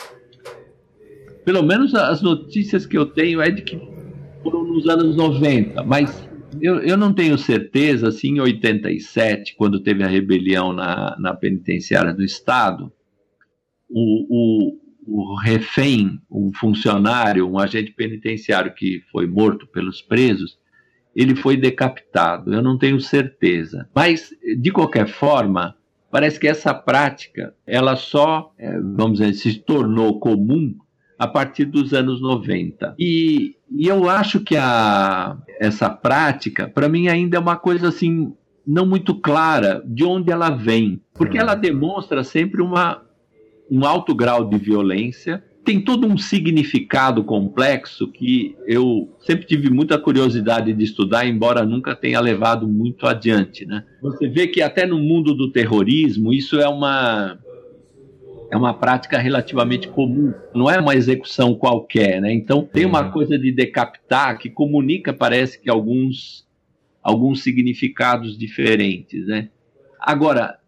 [1.45, 3.81] pelo menos as notícias que eu tenho é de que
[4.43, 6.29] foram nos anos 90, mas
[6.61, 12.13] eu, eu não tenho certeza, assim, em 87, quando teve a rebelião na, na penitenciária
[12.13, 12.93] do Estado,
[13.89, 20.59] o, o, o refém, um funcionário, um agente penitenciário que foi morto pelos presos,
[21.15, 22.53] ele foi decapitado.
[22.53, 23.89] Eu não tenho certeza.
[23.95, 25.77] Mas, de qualquer forma,
[26.13, 30.77] Parece que essa prática, ela só, é, vamos dizer, se tornou comum
[31.23, 32.97] a partir dos anos 90.
[32.99, 38.33] E, e eu acho que a, essa prática, para mim, ainda é uma coisa assim,
[38.67, 41.01] não muito clara de onde ela vem.
[41.15, 43.03] Porque ela demonstra sempre uma,
[43.71, 49.97] um alto grau de violência tem todo um significado complexo que eu sempre tive muita
[49.97, 53.65] curiosidade de estudar, embora nunca tenha levado muito adiante.
[53.65, 53.85] Né?
[54.03, 57.39] Você vê que até no mundo do terrorismo isso é uma
[58.53, 62.31] é uma prática relativamente comum, não é uma execução qualquer, né?
[62.35, 66.47] Então tem uma coisa de decapitar que comunica, parece que alguns
[67.03, 69.49] alguns significados diferentes, né?
[69.99, 70.59] Agora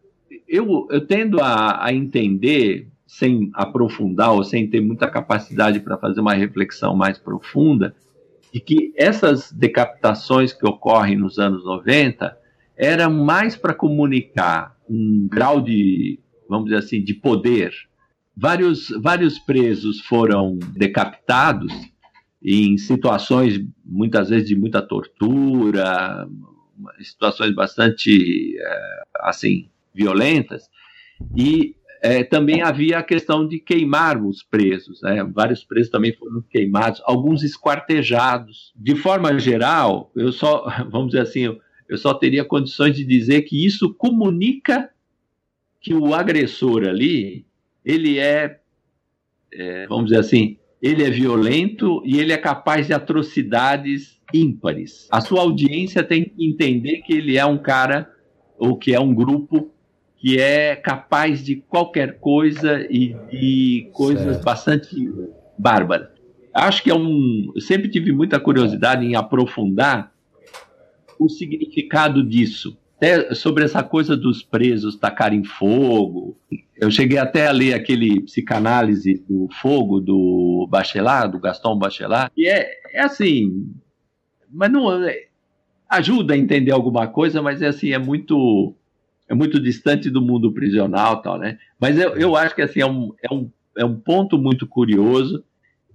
[0.49, 6.23] eu, eu tendo a, a entender sem aprofundar ou sem ter muita capacidade para fazer
[6.23, 7.95] uma reflexão mais profunda,
[8.51, 12.35] de que essas decapitações que ocorrem nos anos 90
[12.79, 16.19] eram mais para comunicar um grau de,
[16.55, 17.73] vamos dizer assim, de poder.
[18.37, 21.73] Vários, vários presos foram decapitados
[22.43, 26.29] em situações, muitas vezes, de muita tortura,
[27.01, 30.69] situações bastante, é, assim, violentas,
[31.37, 35.01] e é, também havia a questão de queimar os presos.
[35.01, 35.25] Né?
[35.25, 38.75] Vários presos também foram queimados, alguns esquartejados.
[38.77, 41.57] De forma geral, eu só, vamos dizer assim,
[41.89, 44.91] eu só teria condições de dizer que isso comunica
[45.85, 47.45] que o agressor ali,
[47.85, 48.59] ele é,
[49.53, 55.07] é vamos dizer assim, ele é violento e ele é capaz de atrocidades ímpares.
[55.11, 58.11] A sua audiência tem que entender que ele é um cara
[58.59, 59.71] ou que é um grupo
[60.17, 64.43] que é capaz de qualquer coisa e de coisas certo.
[64.43, 65.13] bastante
[65.59, 66.09] bárbaras.
[66.55, 67.53] Acho que é um.
[67.55, 70.15] Eu sempre tive muita curiosidade em aprofundar
[71.19, 72.79] o significado disso.
[72.97, 76.39] Até sobre essa coisa dos presos tacarem fogo.
[76.77, 82.49] Eu cheguei até a ler aquele psicanálise do fogo do Bachelard, do Gaston Bachelard, e
[82.49, 83.73] é, é assim.
[84.51, 85.03] Mas não.
[85.03, 85.27] É,
[85.89, 88.75] ajuda a entender alguma coisa, mas é assim, é muito
[89.29, 91.59] é muito distante do mundo prisional tal, né?
[91.81, 95.45] Mas eu, eu acho que assim é um, é, um, é um ponto muito curioso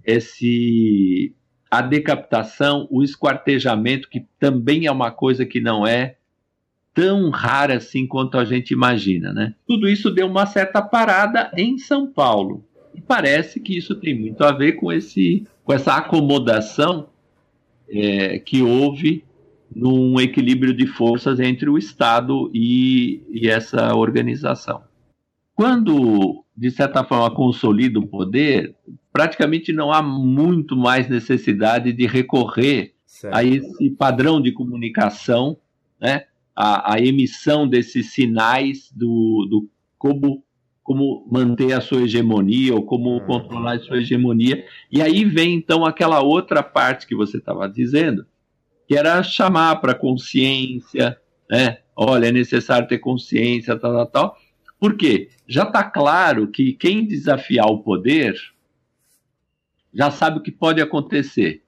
[0.04, 1.34] esse
[1.70, 6.16] a decapitação, o esquartejamento, que também é uma coisa que não é
[6.94, 9.54] tão rara assim quanto a gente imagina, né?
[9.66, 12.64] Tudo isso deu uma certa parada em São Paulo.
[12.94, 17.08] E parece que isso tem muito a ver com, esse, com essa acomodação
[17.88, 19.24] é, que houve
[19.74, 24.82] num equilíbrio de forças entre o Estado e, e essa organização.
[25.54, 28.74] Quando, de certa forma, consolida o poder,
[29.12, 33.34] praticamente não há muito mais necessidade de recorrer certo.
[33.34, 35.56] a esse padrão de comunicação,
[36.00, 36.24] né?
[36.60, 40.44] A, a emissão desses sinais do, do como,
[40.82, 43.20] como manter a sua hegemonia ou como uhum.
[43.20, 44.62] controlar a sua hegemonia.
[44.92, 48.26] E aí vem então aquela outra parte que você estava dizendo,
[48.86, 51.78] que era chamar para consciência, né?
[51.96, 54.36] Olha, é necessário ter consciência, tal, tal, tal.
[54.78, 55.30] Por quê?
[55.48, 58.34] Já está claro que quem desafiar o poder
[59.94, 61.62] já sabe o que pode acontecer.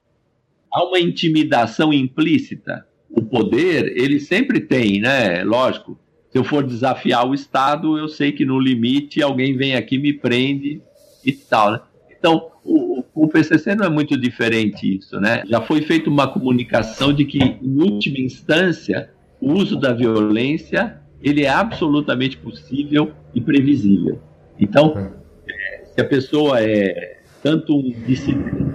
[0.71, 2.87] Há uma intimidação implícita.
[3.15, 5.43] O poder, ele sempre tem, né?
[5.43, 5.97] Lógico.
[6.29, 10.11] Se eu for desafiar o Estado, eu sei que no limite alguém vem aqui me
[10.11, 10.81] prende
[11.23, 11.73] e tal.
[11.73, 11.79] Né?
[12.17, 15.43] Então, o, o PCC não é muito diferente isso, né?
[15.45, 21.45] Já foi feita uma comunicação de que, em última instância, o uso da violência ele
[21.45, 24.19] é absolutamente possível e previsível.
[24.59, 25.13] Então,
[25.47, 28.73] é, se a pessoa é tanto um dissidente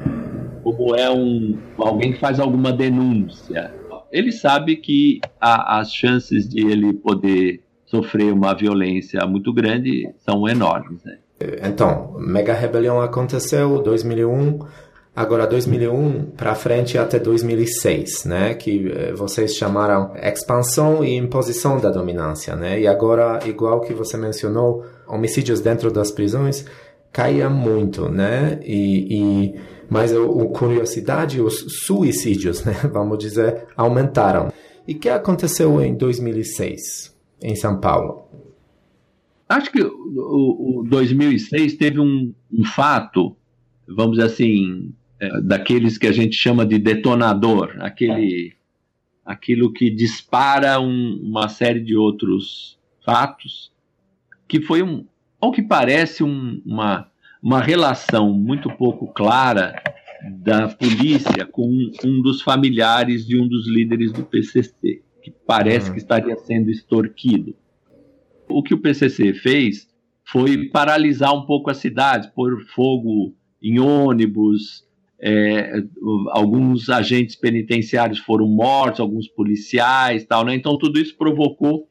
[0.63, 3.73] como é um alguém que faz alguma denúncia,
[4.11, 10.49] ele sabe que a, as chances de ele poder sofrer uma violência muito grande são
[10.49, 11.19] enormes, né?
[11.63, 14.59] Então, Mega Rebelião aconteceu 2001,
[15.15, 18.55] agora 2001 para frente até 2006, né?
[18.55, 22.81] Que eh, vocês chamaram expansão e imposição da dominância, né?
[22.81, 26.65] E agora, igual que você mencionou, homicídios dentro das prisões
[27.13, 28.59] caía muito, né?
[28.63, 32.73] E, e mas o curiosidade, os suicídios, né?
[32.93, 34.53] Vamos dizer, aumentaram.
[34.87, 38.29] E o que aconteceu em 2006 em São Paulo?
[39.49, 43.35] Acho que o, o 2006 teve um, um, fato,
[43.89, 48.53] vamos dizer assim, é, daqueles que a gente chama de detonador, aquele,
[49.25, 53.73] aquilo que dispara um, uma série de outros fatos,
[54.47, 55.07] que foi um,
[55.41, 57.11] ao que parece um, uma,
[57.43, 59.75] uma relação muito pouco clara
[60.43, 61.69] da polícia com
[62.05, 65.95] um, dos familiares de um dos líderes do PCC, que parece uhum.
[65.95, 67.55] que estaria sendo extorquido.
[68.49, 69.89] O que o PCC fez
[70.25, 74.87] foi paralisar um pouco a cidade, pôr fogo em ônibus,
[75.21, 75.83] é,
[76.31, 80.55] alguns agentes penitenciários foram mortos, alguns policiais, tal, né?
[80.55, 81.89] Então tudo isso provocou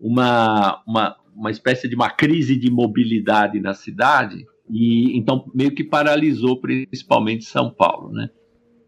[0.00, 5.84] uma, uma, uma espécie de uma crise de mobilidade na cidade e então meio que
[5.84, 8.30] paralisou principalmente São Paulo, né?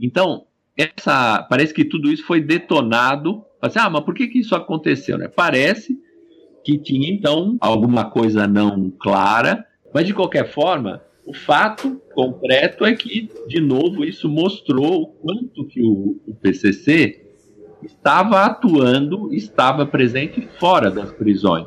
[0.00, 3.42] Então essa parece que tudo isso foi detonado.
[3.60, 5.28] Assim, ah, mas por que, que isso aconteceu, né?
[5.28, 5.98] Parece
[6.64, 12.94] que tinha então alguma coisa não clara, mas de qualquer forma, o fato concreto é
[12.94, 17.26] que, de novo, isso mostrou o quanto que o, o PCC
[17.82, 21.66] estava atuando, estava presente fora das prisões.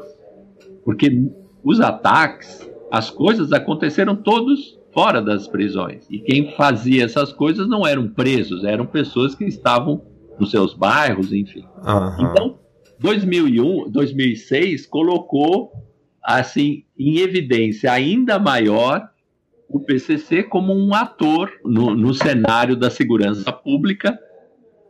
[0.84, 1.32] Porque
[1.64, 6.06] os ataques, as coisas aconteceram todos fora das prisões.
[6.12, 10.06] E quem fazia essas coisas não eram presos, eram pessoas que estavam
[10.40, 11.66] nos seus bairros, enfim.
[11.84, 12.30] Uhum.
[12.30, 12.60] Então,
[13.00, 15.72] 2001, 2006 colocou
[16.24, 19.10] assim em evidência ainda maior
[19.68, 24.16] o PCC como um ator no, no cenário da segurança pública,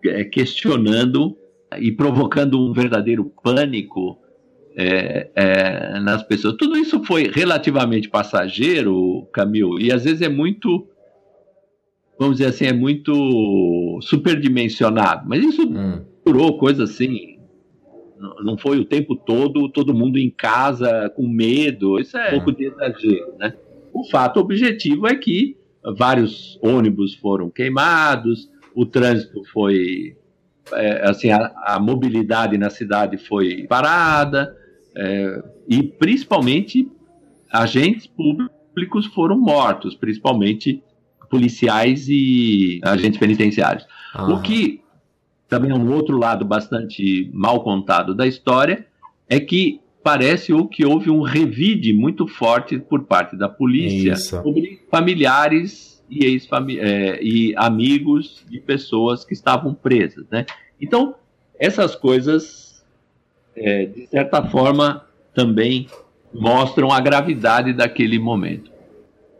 [0.05, 1.37] é, questionando
[1.79, 4.19] e provocando um verdadeiro pânico
[4.75, 6.55] é, é, nas pessoas.
[6.57, 10.87] Tudo isso foi relativamente passageiro, Camil, e às vezes é muito,
[12.19, 15.27] vamos dizer assim, é muito superdimensionado.
[15.27, 16.01] Mas isso hum.
[16.25, 17.33] durou coisa assim
[18.43, 22.53] não foi o tempo todo todo mundo em casa com medo, isso é um pouco
[22.53, 23.53] de exagero, né?
[23.93, 25.57] O fato objetivo é que
[25.97, 30.15] vários ônibus foram queimados, o trânsito foi
[30.71, 34.55] é, assim a, a, mobilidade na cidade foi parada
[34.95, 36.89] é, e principalmente
[37.51, 40.81] agentes públicos foram mortos, principalmente
[41.29, 43.85] policiais e agentes penitenciários.
[44.13, 44.31] Ah.
[44.31, 44.81] O que
[45.47, 48.87] também é um outro lado bastante mal contado da história,
[49.29, 54.29] é que parece ou que houve um revide muito forte por parte da polícia Isso.
[54.29, 56.47] sobre familiares e, ex
[56.79, 60.45] é, e amigos de pessoas que estavam presas, né?
[60.81, 61.15] Então,
[61.57, 62.62] essas coisas
[63.55, 65.87] é, de certa forma, também
[66.33, 68.69] mostram a gravidade daquele momento.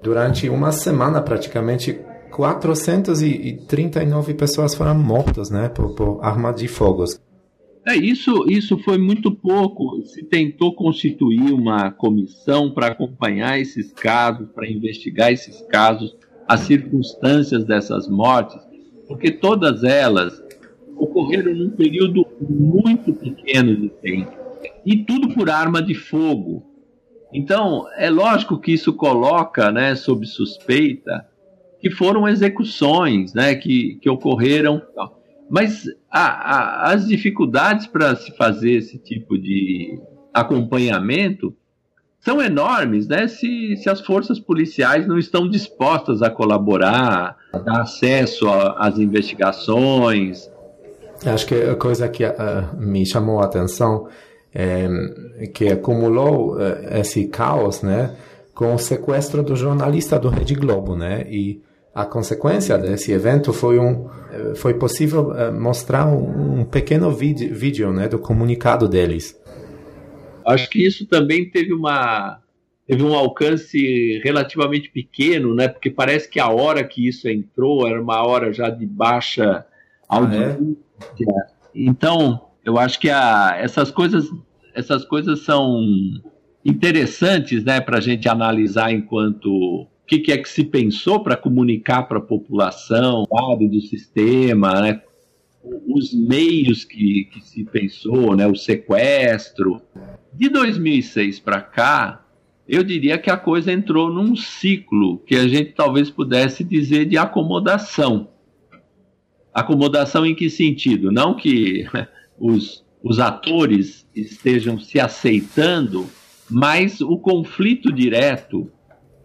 [0.01, 1.99] Durante uma semana, praticamente,
[2.31, 7.05] 439 pessoas foram mortas né, por, por arma de fogo.
[7.85, 10.01] É, isso, isso foi muito pouco.
[10.03, 16.15] Se tentou constituir uma comissão para acompanhar esses casos, para investigar esses casos,
[16.47, 18.61] as circunstâncias dessas mortes,
[19.07, 20.42] porque todas elas
[20.97, 24.31] ocorreram num período muito pequeno de tempo.
[24.85, 26.63] E tudo por arma de fogo.
[27.33, 31.27] Então, é lógico que isso coloca né, sob suspeita
[31.79, 34.81] que foram execuções né, que, que ocorreram.
[35.49, 39.99] Mas a, a, as dificuldades para se fazer esse tipo de
[40.33, 41.53] acompanhamento
[42.23, 43.27] são enormes, né?
[43.27, 50.49] Se, se as forças policiais não estão dispostas a colaborar, a dar acesso às investigações.
[51.25, 52.31] Acho que a coisa que uh,
[52.77, 54.07] me chamou a atenção
[54.53, 54.87] é
[55.53, 56.59] que acumulou uh,
[56.99, 58.15] esse caos, né,
[58.53, 61.25] com o sequestro do jornalista do Rede Globo, né?
[61.29, 61.61] E
[61.93, 64.09] a consequência desse evento foi um
[64.55, 69.39] foi possível uh, mostrar um, um pequeno vídeo, vídeo né do comunicado deles
[70.43, 72.39] acho que isso também teve uma
[72.87, 78.01] teve um alcance relativamente pequeno né porque parece que a hora que isso entrou era
[78.01, 79.63] uma hora já de baixa
[80.09, 80.92] audiência ah, é?
[81.73, 84.29] Então eu acho que a, essas coisas
[84.73, 85.81] essas coisas são
[86.65, 89.47] interessantes né para a gente analisar enquanto
[90.03, 94.81] o que, que, é que se pensou para comunicar para a população, lado do sistema,
[94.81, 95.01] né?
[95.87, 98.45] os meios que, que se pensou, né?
[98.45, 99.81] o sequestro.
[100.33, 102.25] De 2006 para cá,
[102.67, 107.17] eu diria que a coisa entrou num ciclo que a gente talvez pudesse dizer de
[107.17, 108.29] acomodação.
[109.53, 111.11] Acomodação em que sentido?
[111.11, 111.85] Não que
[112.39, 116.09] os, os atores estejam se aceitando,
[116.49, 118.69] mas o conflito direto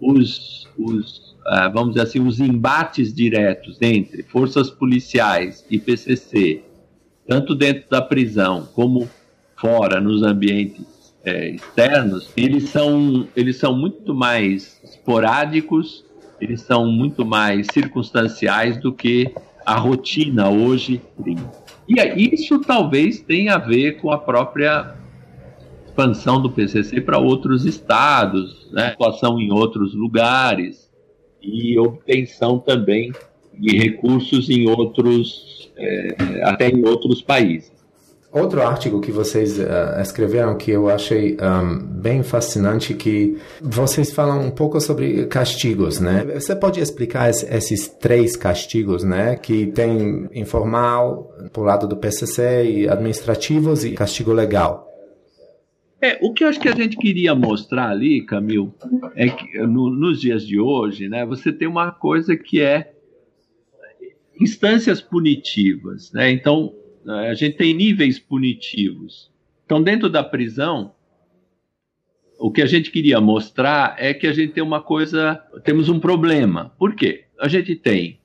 [0.00, 6.62] os, os uh, vamos dizer assim, os embates diretos entre forças policiais e PCC,
[7.26, 9.08] tanto dentro da prisão como
[9.56, 10.84] fora, nos ambientes
[11.24, 16.04] é, externos, eles são, eles são muito mais esporádicos,
[16.40, 19.34] eles são muito mais circunstanciais do que
[19.68, 20.98] a rotina hoje.
[21.86, 24.94] E isso talvez tenha a ver com a própria
[25.84, 30.90] expansão do PCC para outros estados, né, atuação em outros lugares
[31.42, 33.12] e obtenção também
[33.52, 37.70] de recursos em outros, é, até em outros países.
[38.30, 44.46] Outro artigo que vocês uh, escreveram que eu achei um, bem fascinante que vocês falam
[44.46, 46.26] um pouco sobre castigos, né?
[46.34, 49.34] Você pode explicar esses três castigos, né?
[49.34, 54.86] Que tem informal, por lado do PCC e administrativos e castigo legal.
[56.00, 58.74] É, o que eu acho que a gente queria mostrar ali, Camil,
[59.16, 62.92] é que no, nos dias de hoje, né, você tem uma coisa que é
[64.38, 66.30] instâncias punitivas, né?
[66.30, 66.72] Então,
[67.06, 69.30] a gente tem níveis punitivos.
[69.64, 70.92] Então, dentro da prisão,
[72.38, 76.00] o que a gente queria mostrar é que a gente tem uma coisa, temos um
[76.00, 76.72] problema.
[76.78, 77.24] Por quê?
[77.38, 78.18] A gente tem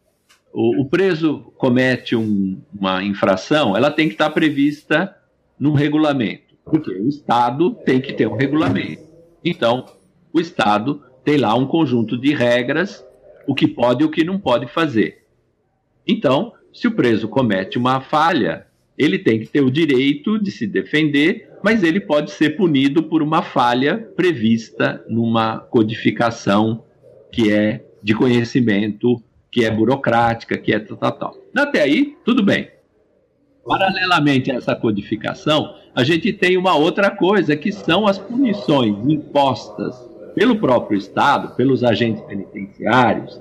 [0.54, 5.18] o, o preso comete um, uma infração, ela tem que estar prevista
[5.60, 6.54] num regulamento.
[6.64, 9.04] Porque o Estado tem que ter um regulamento.
[9.44, 9.86] Então,
[10.32, 13.04] o Estado tem lá um conjunto de regras,
[13.48, 15.26] o que pode e o que não pode fazer.
[16.08, 18.68] Então, se o preso comete uma falha,
[18.98, 23.22] ele tem que ter o direito de se defender, mas ele pode ser punido por
[23.24, 26.84] uma falha prevista numa codificação
[27.32, 29.22] que é de conhecimento,
[29.52, 31.38] que é burocrática, que é tal, tal.
[31.56, 32.70] Até aí, tudo bem.
[33.66, 39.96] Paralelamente a essa codificação, a gente tem uma outra coisa, que são as punições impostas
[40.36, 43.40] pelo próprio Estado, pelos agentes penitenciários,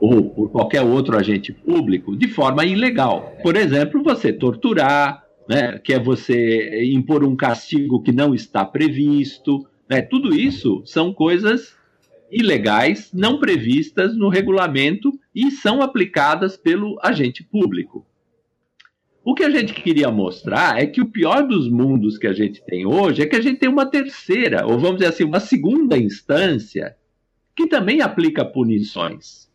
[0.00, 3.34] ou por qualquer outro agente público, de forma ilegal.
[3.42, 9.66] Por exemplo, você torturar, né, que é você impor um castigo que não está previsto.
[9.88, 11.76] Né, tudo isso são coisas
[12.30, 18.06] ilegais, não previstas no regulamento e são aplicadas pelo agente público.
[19.24, 22.64] O que a gente queria mostrar é que o pior dos mundos que a gente
[22.64, 25.98] tem hoje é que a gente tem uma terceira, ou vamos dizer assim, uma segunda
[25.98, 26.96] instância
[27.54, 29.47] que também aplica punições,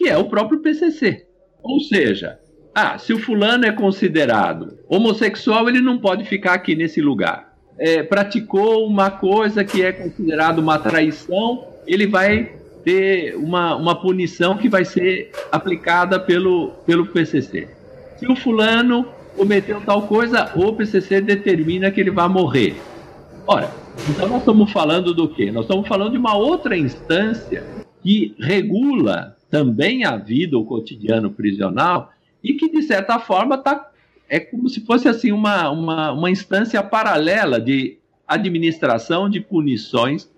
[0.00, 1.26] que é o próprio PCC.
[1.62, 2.38] Ou seja,
[2.74, 7.54] ah, se o fulano é considerado homossexual, ele não pode ficar aqui nesse lugar.
[7.78, 12.50] É, praticou uma coisa que é considerado uma traição, ele vai
[12.82, 17.68] ter uma, uma punição que vai ser aplicada pelo, pelo PCC.
[18.16, 19.04] Se o fulano
[19.36, 22.74] cometeu tal coisa, o PCC determina que ele vai morrer.
[23.46, 23.70] Ora,
[24.08, 25.52] então nós estamos falando do quê?
[25.52, 27.62] Nós estamos falando de uma outra instância
[28.02, 32.12] que regula também a vida, o cotidiano prisional,
[32.42, 33.90] e que, de certa forma, tá,
[34.28, 40.30] é como se fosse assim uma, uma, uma instância paralela de administração de punições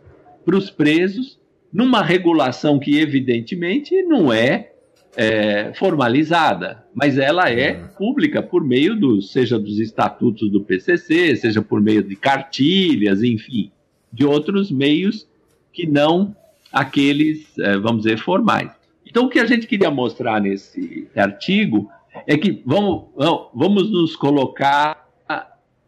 [0.44, 1.39] para os presos,
[1.72, 4.70] numa regulação que, evidentemente, não é,
[5.16, 7.89] é, formalizada, mas ela é uhum.
[7.89, 13.70] pública por meio dos, seja dos estatutos do PCC, seja por meio de cartilhas, enfim,
[14.12, 15.26] de outros meios
[15.72, 16.34] que não
[16.72, 18.70] aqueles, é, vamos dizer, formais.
[19.12, 21.90] Então, o que a gente queria mostrar nesse artigo
[22.26, 23.09] é que vamos,
[23.55, 25.06] vamos nos colocar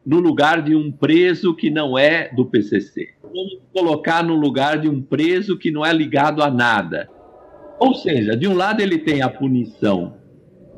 [0.04, 3.14] no lugar de um preso que não é do PCC.
[3.22, 7.08] Vamos colocar no lugar de um preso que não é ligado a nada.
[7.78, 10.16] Ou seja, de um lado ele tem a punição,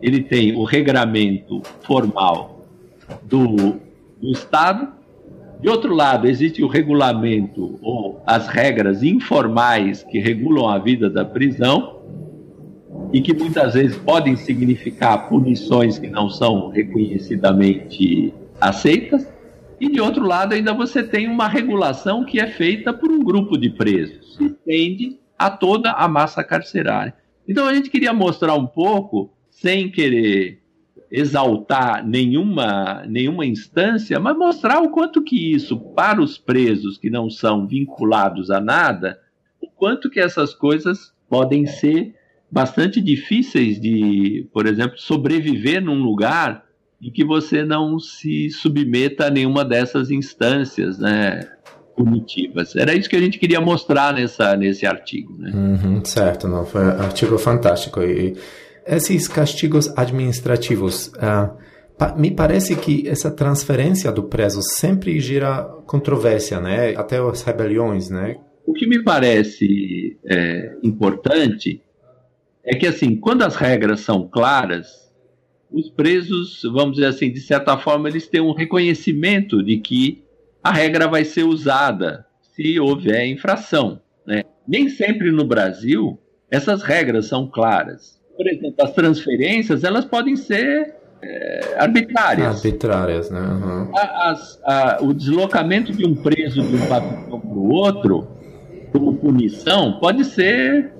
[0.01, 2.65] ele tem o regramento formal
[3.25, 3.81] do,
[4.21, 4.93] do Estado,
[5.61, 11.25] de outro lado existe o regulamento ou as regras informais que regulam a vida da
[11.25, 11.97] prisão,
[13.13, 19.27] e que muitas vezes podem significar punições que não são reconhecidamente aceitas.
[19.81, 23.59] E de outro lado, ainda você tem uma regulação que é feita por um grupo
[23.59, 27.15] de presos, se estende a toda a massa carcerária.
[27.47, 30.63] Então a gente queria mostrar um pouco, sem querer
[31.11, 37.31] exaltar nenhuma, nenhuma instância, mas mostrar o quanto que isso, para os presos que não
[37.31, 39.21] são vinculados a nada,
[39.61, 42.15] o quanto que essas coisas podem ser
[42.51, 46.65] bastante difíceis de, por exemplo, sobreviver num lugar
[47.03, 51.41] em que você não se submeta a nenhuma dessas instâncias, né?
[51.97, 52.77] punitivas.
[52.77, 55.35] Era isso que a gente queria mostrar nessa, nesse artigo.
[55.39, 55.51] Né?
[55.53, 58.03] Uhum, certo, não, foi um artigo fantástico.
[58.03, 58.37] E
[58.87, 61.57] esses castigos administrativos, uh,
[61.97, 66.95] pa me parece que essa transferência do preso sempre gira controvérsia, né?
[66.95, 68.11] até as rebeliões.
[68.11, 68.37] Né?
[68.67, 71.81] O que me parece é, importante
[72.67, 75.07] é que, assim, quando as regras são claras,
[75.71, 80.25] os presos, vamos dizer assim, de certa forma, eles têm um reconhecimento de que
[80.63, 84.01] a regra vai ser usada se houver infração.
[84.27, 84.43] Né?
[84.67, 86.19] Nem sempre no Brasil
[86.51, 88.21] essas regras são claras.
[88.37, 92.57] Por exemplo, as transferências elas podem ser é, arbitrárias.
[92.57, 93.41] Arbitrárias, né?
[93.41, 93.91] Uhum.
[93.97, 98.29] As, a, o deslocamento de um preso de um pavilhão para o outro,
[98.93, 100.93] como punição, pode ser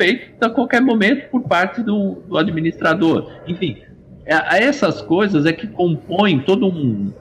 [0.00, 3.30] feito a qualquer momento por parte do, do administrador.
[3.46, 3.76] Enfim,
[4.26, 7.12] a essas coisas é que compõem todo um,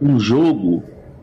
[0.00, 0.82] um jogo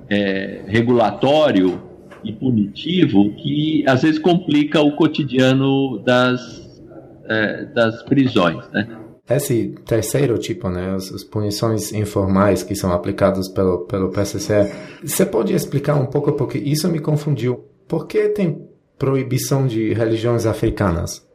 [0.09, 1.79] é, regulatório
[2.23, 6.81] e punitivo que às vezes complica o cotidiano das,
[7.29, 8.87] é, das prisões, né?
[9.29, 14.69] Esse terceiro tipo, né, as, as, punições informais que são aplicadas pelo, pelo PCC,
[15.01, 17.63] você pode explicar um pouco, porque isso me confundiu.
[17.87, 18.67] Por que tem
[19.03, 21.27] proibição de religiões africanas?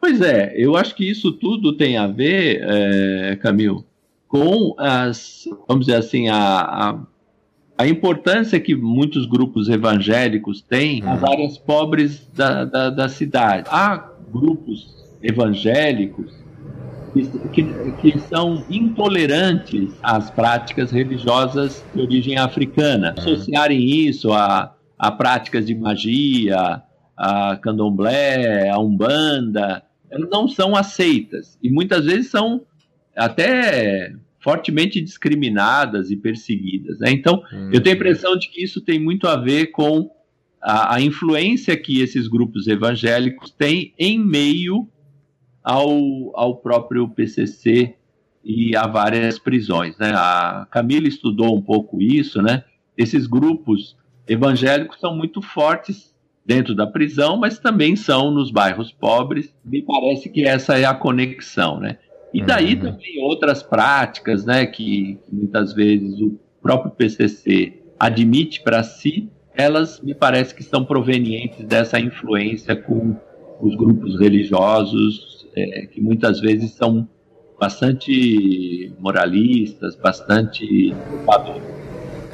[0.00, 3.84] Pois é, eu acho que isso tudo tem a ver, é, Camil,
[4.26, 6.98] com as, vamos dizer assim, a, a,
[7.76, 11.30] a, importância que muitos grupos evangélicos têm nas uhum.
[11.30, 13.68] áreas pobres da, da, da cidade.
[13.70, 16.32] Há grupos evangélicos
[17.12, 23.14] que, que, que, são intolerantes às práticas religiosas de origem africana.
[23.18, 23.34] Uhum.
[23.34, 26.82] Associarem isso a a práticas de magia,
[27.16, 29.82] a candomblé, a umbanda,
[30.30, 32.64] não são aceitas e muitas vezes são
[33.16, 36.98] até fortemente discriminadas e perseguidas.
[36.98, 37.10] Né?
[37.10, 37.70] Então, hum.
[37.72, 40.10] eu tenho a impressão de que isso tem muito a ver com
[40.60, 44.86] a, a, influência que esses grupos evangélicos têm em meio
[45.62, 45.88] ao,
[46.34, 47.94] ao próprio PCC
[48.44, 49.96] e a várias prisões.
[49.96, 50.12] Né?
[50.14, 52.64] A Camila estudou um pouco isso, né?
[52.96, 53.96] Esses grupos
[54.28, 56.13] evangélicos são muito fortes
[56.44, 59.54] dentro da prisão, mas também são nos bairros pobres.
[59.64, 61.98] Me parece que essa é a conexão, né?
[62.32, 62.80] E daí uhum.
[62.80, 70.14] também outras práticas, né, que, muitas vezes o próprio PCC admite para si, elas me
[70.14, 73.16] parece que são provenientes dessa influência com
[73.60, 77.08] os grupos religiosos, é, que muitas vezes são
[77.58, 80.92] bastante moralistas, bastante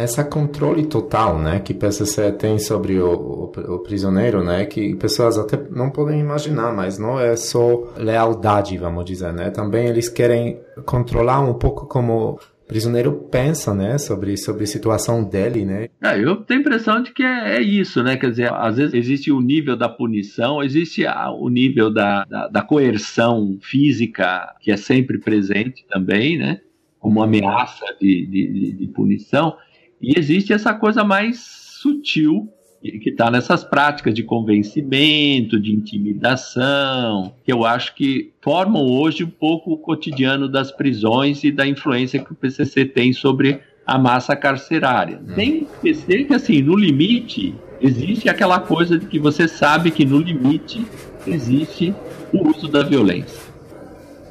[0.02, 5.38] essa controle total, né, que PCC tem sobre o, o, o, prisioneiro, né, que pessoas
[5.38, 10.60] até não podem imaginar, mas não é só lealdade, vamos dizer, né, também eles querem
[10.84, 15.88] controlar um pouco como o prisioneiro pensa, né, sobre, sobre a situação dele, né.
[16.02, 18.94] É, eu tenho a impressão de que é, é, isso, né, quer dizer, às vezes
[18.94, 21.04] existe o nível da punição, existe
[21.38, 26.60] o nível da, da, da coerção física, que é sempre presente também, né,
[27.00, 29.56] como ameaça de, de, de punição,
[30.00, 32.48] e existe essa coisa mais sutil
[32.80, 39.30] que está nessas práticas de convencimento, de intimidação, que eu acho que formam hoje um
[39.30, 44.34] pouco o cotidiano das prisões e da influência que o PCC tem sobre a massa
[44.34, 45.20] carcerária.
[45.20, 45.34] Hum.
[45.34, 45.50] Tem
[45.82, 50.18] que esquecer que, assim, no limite, existe aquela coisa de que você sabe que no
[50.18, 50.86] limite
[51.26, 51.94] existe
[52.32, 53.50] o uso da violência.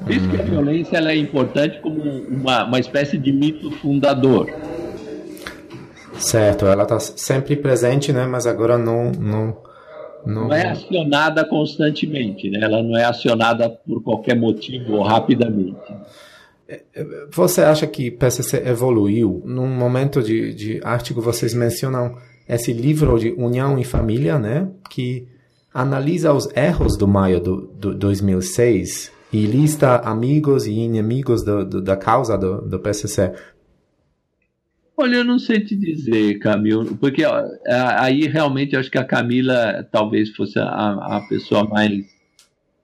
[0.02, 0.46] Por isso que a hum.
[0.46, 4.50] violência ela é importante como uma, uma espécie de mito fundador.
[6.20, 8.26] Certo, ela está sempre presente, né?
[8.26, 9.58] Mas agora não, não,
[10.26, 10.54] não, não.
[10.54, 12.60] é acionada constantemente, né?
[12.62, 15.78] Ela não é acionada por qualquer motivo ou rapidamente.
[16.68, 19.42] É, é, você acha que PCC evoluiu?
[19.46, 22.16] Num momento de, de artigo, vocês mencionam
[22.48, 24.68] esse livro de União e Família, né?
[24.90, 25.28] Que
[25.74, 31.82] analisa os erros do maio do, do 2006 e lista amigos e inimigos do, do,
[31.82, 33.34] da causa do, do PCC.
[35.02, 37.24] Olha, eu não sei te dizer, Camilo, porque
[37.66, 42.06] aí realmente eu acho que a Camila talvez fosse a, a pessoa mais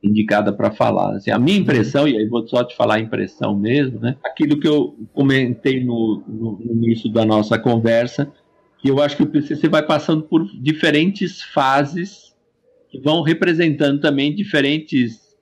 [0.01, 1.17] indicada para falar.
[1.17, 4.15] Assim, a minha impressão, e aí vou só te falar a impressão mesmo, né?
[4.23, 8.31] Aquilo que eu comentei no, no, no início da nossa conversa,
[8.77, 12.33] que eu acho que o PCC vai passando por diferentes fases
[12.89, 15.35] que vão representando também diferentes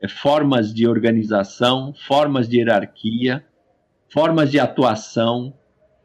[0.00, 3.44] é, formas de organização, formas de hierarquia,
[4.08, 5.52] formas de atuação,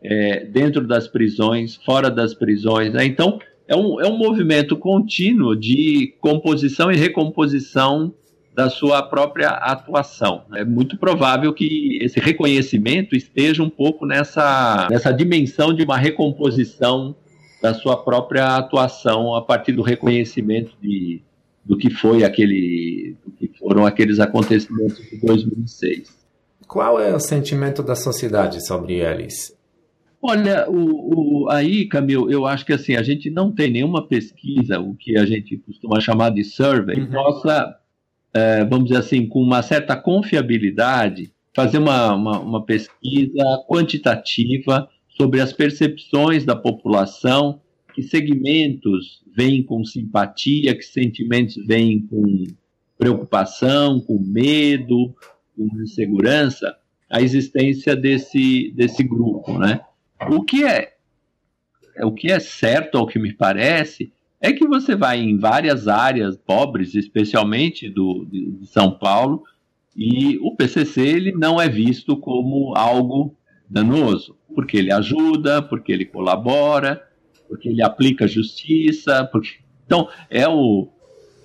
[0.01, 2.93] é, dentro das prisões, fora das prisões.
[2.93, 3.05] Né?
[3.05, 8.13] Então, é um, é um movimento contínuo de composição e recomposição
[8.55, 10.43] da sua própria atuação.
[10.55, 17.15] É muito provável que esse reconhecimento esteja um pouco nessa, nessa dimensão de uma recomposição
[17.61, 21.21] da sua própria atuação a partir do reconhecimento de,
[21.63, 26.17] do que foi aquele, do que foram aqueles acontecimentos de 2006.
[26.67, 29.56] Qual é o sentimento da sociedade sobre eles?
[30.21, 34.79] Olha, o, o, aí, Camil, eu acho que assim, a gente não tem nenhuma pesquisa,
[34.79, 37.11] o que a gente costuma chamar de survey, uhum.
[37.11, 37.77] possa,
[38.33, 45.39] é, vamos dizer assim, com uma certa confiabilidade, fazer uma, uma, uma pesquisa quantitativa sobre
[45.39, 47.61] as percepções da população,
[47.93, 52.43] que segmentos vêm com simpatia, que sentimentos vêm com
[52.97, 55.15] preocupação, com medo,
[55.55, 56.75] com insegurança,
[57.09, 59.81] a existência desse, desse grupo, né?
[60.29, 60.93] O que é,
[62.03, 66.37] o que é certo, ao que me parece, é que você vai em várias áreas
[66.37, 69.43] pobres, especialmente do, de, de São Paulo,
[69.95, 73.35] e o PCC ele não é visto como algo
[73.67, 77.03] danoso, porque ele ajuda, porque ele colabora,
[77.47, 80.87] porque ele aplica justiça, porque então é o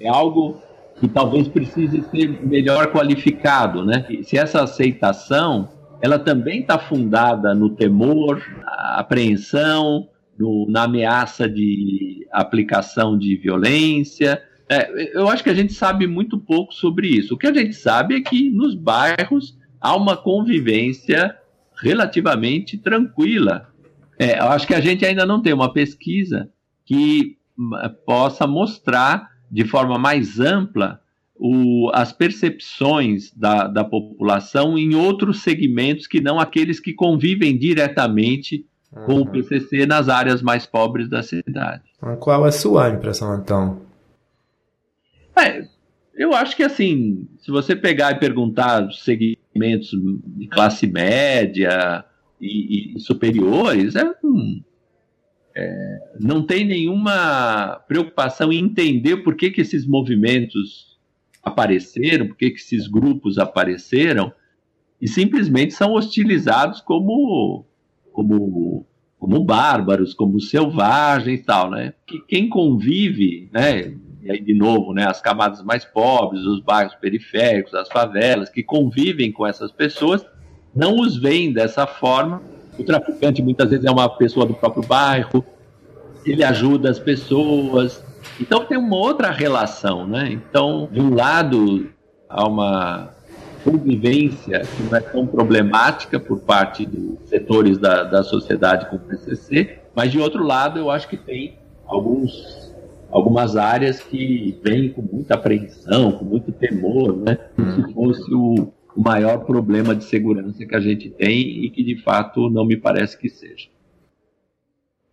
[0.01, 0.61] é algo
[1.01, 4.05] que talvez precise ser melhor qualificado, né?
[4.23, 5.69] Se essa aceitação
[6.03, 14.43] ela também está fundada no temor, na apreensão, no, na ameaça de aplicação de violência.
[14.69, 17.35] É, eu acho que a gente sabe muito pouco sobre isso.
[17.35, 21.37] O que a gente sabe é que nos bairros há uma convivência
[21.81, 23.69] relativamente tranquila.
[24.19, 26.51] É, eu acho que a gente ainda não tem uma pesquisa
[26.85, 27.37] que
[28.05, 31.01] possa mostrar de forma mais ampla
[31.45, 38.65] o, as percepções da, da população em outros segmentos que não aqueles que convivem diretamente
[38.93, 39.05] uhum.
[39.05, 41.83] com o PCC nas áreas mais pobres da cidade.
[42.21, 43.83] Qual é a sua impressão, então?
[45.37, 45.67] É,
[46.15, 49.91] eu acho que, assim, se você pegar e perguntar segmentos
[50.25, 52.05] de classe média
[52.41, 54.63] e, e superiores, é, hum,
[55.57, 60.92] é, não tem nenhuma preocupação em entender por que, que esses movimentos
[61.43, 64.33] apareceram, por que esses grupos apareceram,
[65.01, 67.65] e simplesmente são hostilizados como,
[68.13, 68.87] como,
[69.19, 71.95] como bárbaros, como selvagens e tal, né?
[72.07, 73.95] Que quem convive, né?
[74.23, 78.63] E aí, de novo, né, as camadas mais pobres, os bairros periféricos, as favelas, que
[78.63, 80.25] convivem com essas pessoas,
[80.73, 82.41] não os veem dessa forma.
[82.79, 85.45] O traficante muitas vezes é uma pessoa do próprio bairro,
[86.25, 88.01] ele ajuda as pessoas,
[88.41, 90.31] então tem uma outra relação, né?
[90.33, 91.91] Então, de um lado,
[92.29, 93.11] há uma
[93.65, 98.99] convivência que não é tão problemática por parte dos setores da, da sociedade com o
[98.99, 102.75] PCC, mas de outro lado, eu acho que tem alguns,
[103.11, 107.37] algumas áreas que vêm com muita apreensão, com muito temor, né?
[107.55, 107.93] Como se hum.
[107.93, 112.51] fosse o, o maior problema de segurança que a gente tem e que de fato
[112.51, 113.69] não me parece que seja.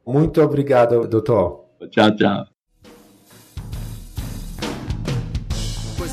[0.06, 1.66] Muito obrigado, doutor.
[1.92, 2.59] Tchau, tchau.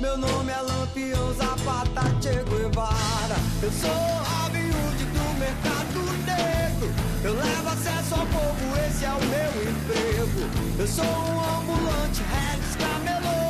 [0.00, 3.34] Meu nome é Lampião Zapata Che Guevara.
[3.60, 6.94] Eu sou a viúde do mercado negro.
[7.24, 10.78] Eu levo acesso ao povo, esse é o meu emprego.
[10.78, 13.47] Eu sou um ambulante, Regis Camelô.